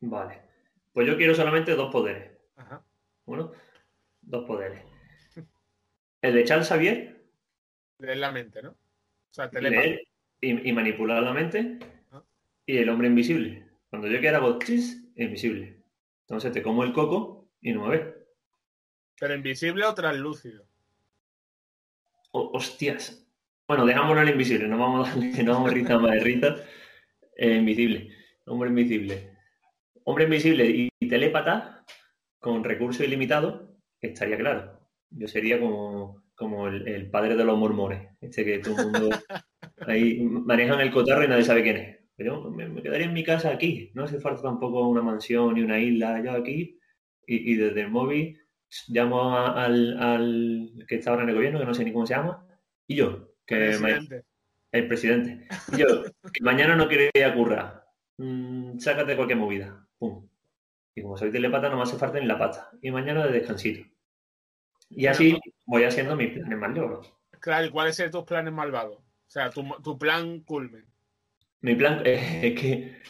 Vale. 0.00 0.42
Pues 0.92 1.06
yo 1.06 1.16
quiero 1.16 1.34
solamente 1.34 1.74
dos 1.74 1.92
poderes. 1.92 2.32
Ajá. 2.56 2.82
Uno, 3.26 3.52
dos 4.22 4.44
poderes. 4.44 4.82
El 6.22 6.34
de 6.34 6.44
Charles 6.44 6.68
Xavier, 6.68 7.16
Leer 7.98 8.18
la 8.18 8.32
mente, 8.32 8.62
¿no? 8.62 8.70
O 8.70 8.76
sea, 9.30 9.48
leer 9.52 10.02
y, 10.40 10.68
y 10.68 10.72
manipular 10.72 11.22
la 11.22 11.32
mente. 11.32 11.78
Y 12.66 12.78
el 12.78 12.88
hombre 12.88 13.08
invisible. 13.08 13.66
Cuando 13.88 14.08
yo 14.08 14.20
quiera 14.20 14.38
hago 14.38 14.58
chis, 14.58 15.08
invisible. 15.16 15.82
Entonces 16.22 16.52
te 16.52 16.62
como 16.62 16.82
el 16.82 16.92
coco 16.92 17.48
y 17.60 17.72
no 17.72 17.86
me 17.86 17.96
ves. 17.96 18.14
Pero 19.18 19.34
invisible 19.34 19.84
o 19.86 19.94
translúcido. 19.94 20.65
Oh, 22.38 22.50
hostias. 22.52 23.26
Bueno, 23.66 23.86
dejámoslo 23.86 24.20
en 24.20 24.28
invisible, 24.28 24.68
no 24.68 24.76
vamos 24.76 25.08
a 25.08 25.10
darle, 25.10 25.42
no 25.42 25.54
vamos 25.54 25.90
a 25.90 25.98
más 25.98 26.12
de 26.12 26.20
risa. 26.20 26.56
Eh, 27.34 27.56
invisible. 27.56 28.10
Hombre 28.44 28.68
invisible. 28.68 29.30
Hombre 30.04 30.24
invisible 30.24 30.66
y, 30.66 30.88
y 31.00 31.08
telépata 31.08 31.82
con 32.38 32.62
recursos 32.62 33.06
ilimitados, 33.06 33.70
estaría 34.02 34.36
claro. 34.36 34.78
Yo 35.08 35.26
sería 35.28 35.58
como, 35.58 36.24
como 36.34 36.68
el, 36.68 36.86
el 36.86 37.10
padre 37.10 37.36
de 37.36 37.44
los 37.46 37.56
mormones. 37.56 38.06
Este 38.20 38.44
que 38.44 38.58
todo 38.58 38.78
el 38.80 38.92
mundo 38.92 39.08
ahí 39.86 40.20
manejan 40.20 40.80
el 40.80 40.90
cotarro 40.90 41.24
y 41.24 41.28
nadie 41.28 41.44
sabe 41.44 41.62
quién 41.62 41.76
es. 41.78 41.98
Yo 42.18 42.50
me, 42.50 42.68
me 42.68 42.82
quedaría 42.82 43.06
en 43.06 43.14
mi 43.14 43.24
casa 43.24 43.50
aquí. 43.50 43.92
No 43.94 44.04
hace 44.04 44.20
falta 44.20 44.42
tampoco 44.42 44.86
una 44.86 45.00
mansión 45.00 45.54
ni 45.54 45.62
una 45.62 45.78
isla. 45.78 46.22
Yo 46.22 46.32
aquí 46.32 46.78
y, 47.26 47.52
y 47.52 47.54
desde 47.54 47.80
el 47.80 47.90
móvil 47.90 48.38
llamo 48.88 49.36
a- 49.36 49.64
al, 49.64 49.98
al 50.02 50.84
que 50.88 50.96
está 50.96 51.10
ahora 51.10 51.22
en 51.24 51.30
el 51.30 51.34
gobierno, 51.34 51.58
que 51.58 51.64
no 51.66 51.74
sé 51.74 51.84
ni 51.84 51.92
cómo 51.92 52.06
se 52.06 52.14
llama, 52.14 52.46
y 52.86 52.96
yo, 52.96 53.30
que 53.46 53.56
Presidente. 53.56 54.24
el 54.72 54.88
presidente, 54.88 55.48
y 55.72 55.78
yo, 55.78 55.86
que 56.32 56.42
mañana 56.42 56.76
no 56.76 56.88
quiero 56.88 57.04
ir 57.14 57.24
a 57.24 57.34
currar, 57.34 57.86
Mm, 58.18 58.78
sácate 58.78 59.14
cualquier 59.14 59.38
movida, 59.38 59.86
pum. 59.98 60.26
Y 60.94 61.02
como 61.02 61.18
soy 61.18 61.30
telepata, 61.30 61.68
no 61.68 61.76
me 61.76 61.82
hace 61.82 61.98
falta 61.98 62.18
ni 62.18 62.24
la 62.24 62.38
pata. 62.38 62.70
Y 62.80 62.90
mañana 62.90 63.26
de 63.26 63.32
descansito. 63.32 63.86
Y 64.88 65.04
así 65.06 65.38
voy 65.66 65.84
haciendo 65.84 66.16
mis 66.16 66.32
planes 66.32 66.58
más 66.58 66.74
logros. 66.74 67.12
Claro, 67.40 67.66
¿y 67.66 67.70
cuáles 67.70 67.94
serían 67.94 68.12
tus 68.12 68.24
planes 68.24 68.54
malvados? 68.54 68.96
O 69.00 69.04
sea, 69.26 69.50
tu, 69.50 69.62
tu 69.82 69.98
plan 69.98 70.40
culmen. 70.40 70.86
Mi 71.60 71.74
plan 71.74 72.00
eh, 72.06 72.40
es 72.54 72.58
que 72.58 73.02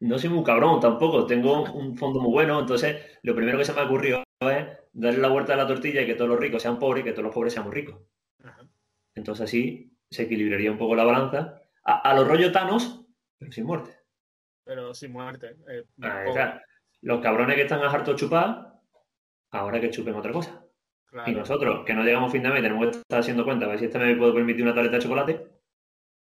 no 0.00 0.18
soy 0.18 0.30
muy 0.30 0.44
cabrón 0.44 0.80
tampoco, 0.80 1.26
tengo 1.26 1.70
un 1.70 1.94
fondo 1.94 2.18
muy 2.20 2.32
bueno, 2.32 2.60
entonces 2.60 3.18
lo 3.22 3.34
primero 3.34 3.58
que 3.58 3.66
se 3.66 3.74
me 3.74 3.80
ha 3.80 3.84
ocurrido 3.84 4.22
es 4.40 4.66
darle 4.92 5.18
la 5.20 5.28
vuelta 5.28 5.54
a 5.54 5.56
la 5.56 5.66
tortilla 5.66 6.02
y 6.02 6.06
que 6.06 6.14
todos 6.14 6.30
los 6.30 6.38
ricos 6.38 6.62
sean 6.62 6.78
pobres 6.78 7.02
y 7.02 7.04
que 7.04 7.12
todos 7.12 7.24
los 7.24 7.34
pobres 7.34 7.52
seamos 7.52 7.74
ricos. 7.74 7.96
Ajá. 8.42 8.66
Entonces 9.14 9.44
así 9.44 9.96
se 10.10 10.22
equilibraría 10.24 10.70
un 10.70 10.78
poco 10.78 10.94
la 10.94 11.04
balanza. 11.04 11.62
A, 11.84 12.10
a 12.10 12.14
los 12.14 12.28
rollos 12.28 12.52
Thanos, 12.52 13.04
pero 13.38 13.50
sin 13.52 13.64
muerte. 13.64 13.90
Pero 14.64 14.94
sin 14.94 15.12
muerte. 15.12 15.56
eh, 15.68 15.84
está. 16.26 16.62
Los 17.00 17.20
cabrones 17.20 17.56
que 17.56 17.62
están 17.62 17.80
a 17.82 17.90
harto 17.90 18.14
chupar, 18.16 18.74
ahora 19.50 19.80
que 19.80 19.90
chupen 19.90 20.14
otra 20.14 20.32
cosa. 20.32 20.64
claro. 21.06 21.30
Y 21.30 21.34
nosotros, 21.34 21.84
que 21.86 21.94
no 21.94 22.02
llegamos 22.04 22.28
a 22.28 22.32
fin 22.32 22.42
de 22.42 22.50
mes, 22.50 22.62
tenemos 22.62 22.84
que 22.90 22.98
estar 22.98 23.20
haciendo 23.20 23.44
cuenta, 23.44 23.66
a 23.66 23.68
ver 23.70 23.78
si 23.78 23.84
este 23.86 23.98
me 23.98 24.16
puedo 24.16 24.34
permitir 24.34 24.62
una 24.64 24.74
tableta 24.74 24.96
de 24.96 25.02
chocolate, 25.02 25.48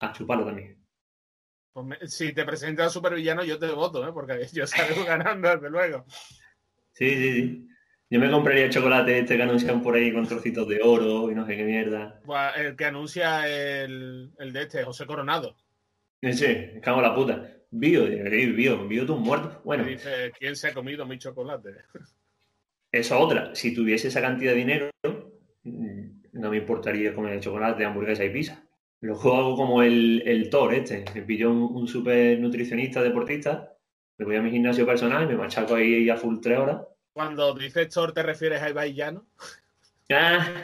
a 0.00 0.12
chuparlo 0.12 0.44
también. 0.44 0.84
Pues 1.72 1.86
me- 1.86 2.06
si 2.08 2.32
te 2.34 2.44
presentas 2.44 2.92
supervillano, 2.92 3.44
yo 3.44 3.58
te 3.58 3.70
voto, 3.70 4.06
¿eh? 4.06 4.12
porque 4.12 4.46
yo 4.52 4.66
salgo 4.66 5.04
ganando, 5.04 5.48
desde 5.48 5.70
luego. 5.70 6.04
Sí, 6.92 7.08
sí, 7.10 7.32
sí. 7.32 7.68
Yo 8.10 8.18
me 8.18 8.30
compraría 8.30 8.64
el 8.64 8.70
chocolate 8.70 9.18
este 9.18 9.36
que 9.36 9.42
anuncian 9.42 9.82
por 9.82 9.94
ahí 9.94 10.12
con 10.12 10.26
trocitos 10.26 10.66
de 10.66 10.80
oro 10.82 11.30
y 11.30 11.34
no 11.34 11.46
sé 11.46 11.56
qué 11.56 11.64
mierda. 11.64 12.20
Buah, 12.24 12.52
El 12.52 12.74
que 12.74 12.86
anuncia 12.86 13.46
el, 13.46 14.30
el 14.38 14.52
de 14.52 14.62
este, 14.62 14.82
José 14.82 15.04
Coronado. 15.04 15.56
Sí, 16.22 16.80
cago 16.82 16.98
en 16.98 17.02
la 17.02 17.14
puta. 17.14 17.54
Bio, 17.70 18.06
eh, 18.06 18.46
bio, 18.46 18.88
bio 18.88 19.04
tus 19.04 19.18
muertos. 19.18 19.62
Bueno, 19.62 19.84
dice, 19.84 20.32
¿quién 20.38 20.56
se 20.56 20.68
ha 20.68 20.74
comido 20.74 21.04
mi 21.04 21.18
chocolate? 21.18 21.70
eso 22.90 23.18
otra. 23.18 23.54
Si 23.54 23.74
tuviese 23.74 24.08
esa 24.08 24.22
cantidad 24.22 24.52
de 24.52 24.58
dinero, 24.58 24.90
mm, 25.64 26.22
no 26.32 26.50
me 26.50 26.56
importaría 26.56 27.14
comer 27.14 27.40
chocolate, 27.40 27.84
hamburguesa 27.84 28.24
y 28.24 28.30
pizza. 28.30 28.64
Luego 29.00 29.36
hago 29.36 29.56
como 29.56 29.82
el, 29.82 30.22
el 30.24 30.48
Thor 30.48 30.72
este. 30.72 31.04
Me 31.14 31.22
pillo 31.22 31.50
un, 31.50 31.76
un 31.76 31.86
super 31.86 32.40
nutricionista 32.40 33.02
deportista, 33.02 33.76
me 34.16 34.24
voy 34.24 34.36
a 34.36 34.42
mi 34.42 34.50
gimnasio 34.50 34.86
personal 34.86 35.24
y 35.24 35.26
me 35.26 35.36
machaco 35.36 35.74
ahí 35.74 36.08
a 36.08 36.16
full 36.16 36.38
tres 36.40 36.58
horas. 36.58 36.80
Cuando 37.18 37.52
dices 37.52 37.88
Thor, 37.88 38.12
¿te 38.12 38.22
refieres 38.22 38.62
a 38.62 38.70
Ibai 38.70 38.94
Llano? 38.94 39.26
Ah, 40.08 40.62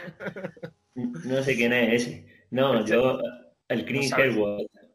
no 0.95 1.43
sé 1.43 1.57
quién 1.57 1.73
es 1.73 2.03
ese. 2.03 2.45
No, 2.53 2.85
yo, 2.87 3.19
el 3.67 3.85
Chris 3.85 4.14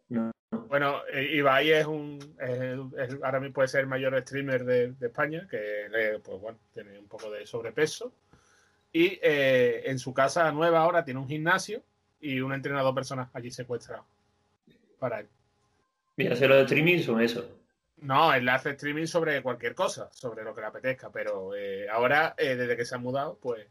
No. 0.07 0.31
No, 0.51 0.65
Bueno, 0.69 1.01
eh, 1.11 1.31
Ibai 1.35 1.69
es 1.71 1.85
un. 1.85 2.17
es- 2.39 3.09
es- 3.09 3.21
ahora 3.21 3.41
mismo 3.41 3.55
puede 3.55 3.67
ser 3.67 3.81
el 3.81 3.87
mayor 3.87 4.17
streamer 4.21 4.63
de, 4.63 4.93
de 4.93 5.07
España, 5.07 5.49
que 5.51 5.87
pues 6.23 6.39
bueno, 6.39 6.57
tiene 6.73 6.97
un 6.97 7.07
poco 7.09 7.29
de 7.29 7.45
sobrepeso. 7.45 8.13
Y 8.93 9.19
eh, 9.21 9.81
en 9.83 9.99
su 9.99 10.13
casa 10.13 10.49
nueva 10.53 10.79
ahora 10.79 11.03
tiene 11.03 11.19
un 11.19 11.27
gimnasio 11.27 11.83
y 12.21 12.39
un 12.39 12.53
entrenador 12.53 12.95
personal 12.95 13.27
allí 13.33 13.51
secuestrado. 13.51 14.05
Para 14.97 15.19
él. 15.19 15.27
Mira, 16.15 16.35
hacer 16.35 16.49
los 16.49 16.59
streaming 16.61 16.99
son 16.99 17.19
eso. 17.21 17.58
No, 18.01 18.33
él 18.33 18.47
hace 18.47 18.71
streaming 18.71 19.05
sobre 19.05 19.41
cualquier 19.41 19.75
cosa, 19.75 20.09
sobre 20.11 20.43
lo 20.43 20.55
que 20.55 20.61
le 20.61 20.67
apetezca, 20.67 21.11
pero 21.11 21.55
eh, 21.55 21.87
ahora, 21.89 22.33
eh, 22.37 22.55
desde 22.55 22.77
que 22.77 22.85
se 22.85 22.95
ha 22.95 22.97
mudado, 22.97 23.37
pues 23.41 23.67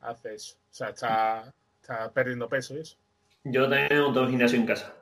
hace 0.00 0.34
eso. 0.34 0.56
O 0.56 0.74
sea, 0.74 0.90
está, 0.90 1.52
está 1.80 2.12
perdiendo 2.12 2.48
peso 2.48 2.74
y 2.74 2.80
eso. 2.80 2.96
Yo 3.44 3.68
también 3.68 4.00
monto 4.00 4.22
un 4.22 4.30
gimnasio 4.30 4.58
en 4.58 4.66
casa. 4.66 4.94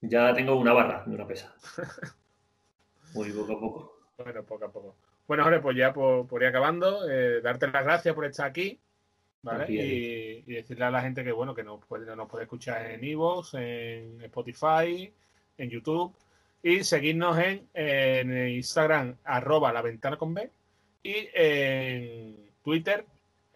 Ya 0.00 0.32
tengo 0.32 0.56
una 0.56 0.72
barra 0.72 1.02
de 1.04 1.14
una 1.14 1.26
pesa. 1.26 1.54
Muy 3.14 3.30
poco 3.32 3.52
a 3.52 3.60
poco. 3.60 4.00
Bueno, 4.18 4.42
poco 4.44 4.64
a 4.64 4.72
poco. 4.72 4.96
Bueno, 5.26 5.44
Jorge, 5.44 5.60
pues 5.60 5.76
ya 5.76 5.92
por, 5.92 6.26
por 6.26 6.42
ir 6.42 6.48
acabando, 6.48 7.08
eh, 7.08 7.40
darte 7.40 7.68
las 7.68 7.84
gracias 7.84 8.14
por 8.14 8.24
estar 8.24 8.46
aquí, 8.46 8.80
¿vale? 9.42 9.64
Aquí, 9.64 9.80
Y, 9.80 10.44
y 10.46 10.54
decirle 10.54 10.84
a 10.84 10.90
la 10.90 11.00
gente 11.00 11.24
que, 11.24 11.32
bueno, 11.32 11.54
que 11.54 11.62
nos 11.62 11.84
puede, 11.84 12.14
nos 12.14 12.28
puede 12.28 12.44
escuchar 12.44 12.90
en 12.90 13.04
Evox, 13.04 13.54
en 13.54 14.20
Spotify, 14.22 15.12
en 15.58 15.70
YouTube, 15.70 16.14
y 16.62 16.84
seguirnos 16.84 17.38
en, 17.38 17.68
en 17.74 18.48
Instagram, 18.48 19.16
arroba 19.24 19.72
la 19.72 19.82
ventana 19.82 20.16
con 20.16 20.32
B, 20.34 20.50
y 21.02 21.28
en 21.34 22.50
Twitter, 22.62 23.04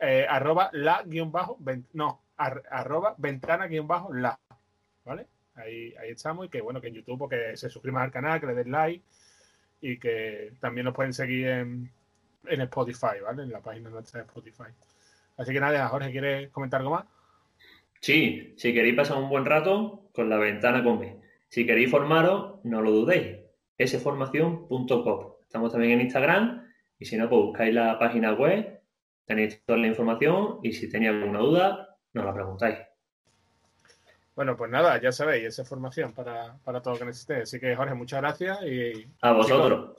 eh, 0.00 0.26
arroba 0.28 0.70
la 0.72 1.02
guion 1.04 1.30
bajo, 1.30 1.58
no, 1.92 2.22
ar- 2.36 2.64
arroba 2.70 3.14
ventana 3.18 3.66
guion 3.66 3.86
bajo 3.86 4.12
la, 4.12 4.38
¿vale? 5.04 5.26
Ahí, 5.54 5.94
ahí 6.00 6.10
estamos, 6.10 6.46
y 6.46 6.48
que, 6.48 6.60
bueno, 6.60 6.80
que 6.80 6.88
en 6.88 6.94
YouTube, 6.94 7.18
pues, 7.18 7.30
que 7.30 7.56
se 7.56 7.70
suscriban 7.70 8.02
al 8.02 8.10
canal, 8.10 8.40
que 8.40 8.46
le 8.46 8.54
den 8.54 8.72
like, 8.72 9.04
y 9.80 9.98
que 9.98 10.52
también 10.60 10.86
nos 10.86 10.94
pueden 10.94 11.12
seguir 11.12 11.46
en, 11.46 11.90
en 12.46 12.60
Spotify, 12.62 13.20
¿vale? 13.22 13.44
En 13.44 13.52
la 13.52 13.60
página 13.60 13.88
nuestra 13.88 14.20
de 14.20 14.26
Spotify. 14.26 14.70
Así 15.36 15.52
que 15.52 15.60
nada, 15.60 15.86
Jorge, 15.88 16.10
¿quieres 16.10 16.50
comentar 16.50 16.80
algo 16.80 16.94
más? 16.94 17.04
Sí, 18.00 18.54
si 18.56 18.74
queréis 18.74 18.96
pasar 18.96 19.18
un 19.18 19.28
buen 19.28 19.44
rato, 19.44 20.08
con 20.12 20.28
la 20.28 20.38
ventana 20.38 20.82
con 20.82 20.98
B. 20.98 21.20
Si 21.48 21.64
queréis 21.66 21.90
formaros, 21.90 22.60
no 22.64 22.80
lo 22.82 22.90
dudéis. 22.90 23.38
sformación.com. 23.78 25.32
Estamos 25.42 25.72
también 25.72 25.92
en 25.92 26.00
Instagram 26.02 26.66
y 26.98 27.04
si 27.04 27.16
no, 27.16 27.28
pues 27.28 27.42
buscáis 27.42 27.74
la 27.74 27.98
página 27.98 28.32
web, 28.32 28.80
tenéis 29.24 29.62
toda 29.64 29.78
la 29.78 29.86
información 29.86 30.58
y 30.62 30.72
si 30.72 30.88
tenéis 30.88 31.12
alguna 31.12 31.38
duda, 31.40 31.96
nos 32.12 32.24
la 32.24 32.34
preguntáis. 32.34 32.78
Bueno, 34.34 34.56
pues 34.56 34.70
nada, 34.70 35.00
ya 35.00 35.12
sabéis, 35.12 35.44
esa 35.46 35.62
es 35.62 35.68
formación 35.68 36.12
para, 36.12 36.58
para 36.64 36.82
todo 36.82 36.94
lo 36.94 37.00
que 37.00 37.06
necesitéis. 37.06 37.42
Así 37.44 37.58
que, 37.60 37.74
Jorge, 37.74 37.94
muchas 37.94 38.20
gracias 38.20 38.58
y 38.64 39.06
A 39.22 39.32
vosotros. 39.32 39.96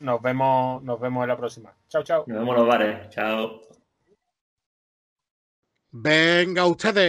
nos 0.00 0.20
vemos, 0.22 0.82
nos 0.82 0.98
vemos 0.98 1.22
en 1.22 1.28
la 1.28 1.36
próxima. 1.36 1.72
Chao, 1.88 2.02
chao. 2.02 2.24
Nos 2.26 2.38
vemos 2.38 2.54
en 2.56 2.60
los 2.60 2.68
bares. 2.68 3.08
Chao. 3.10 3.60
Venga 5.90 6.66
ustedes. 6.66 7.06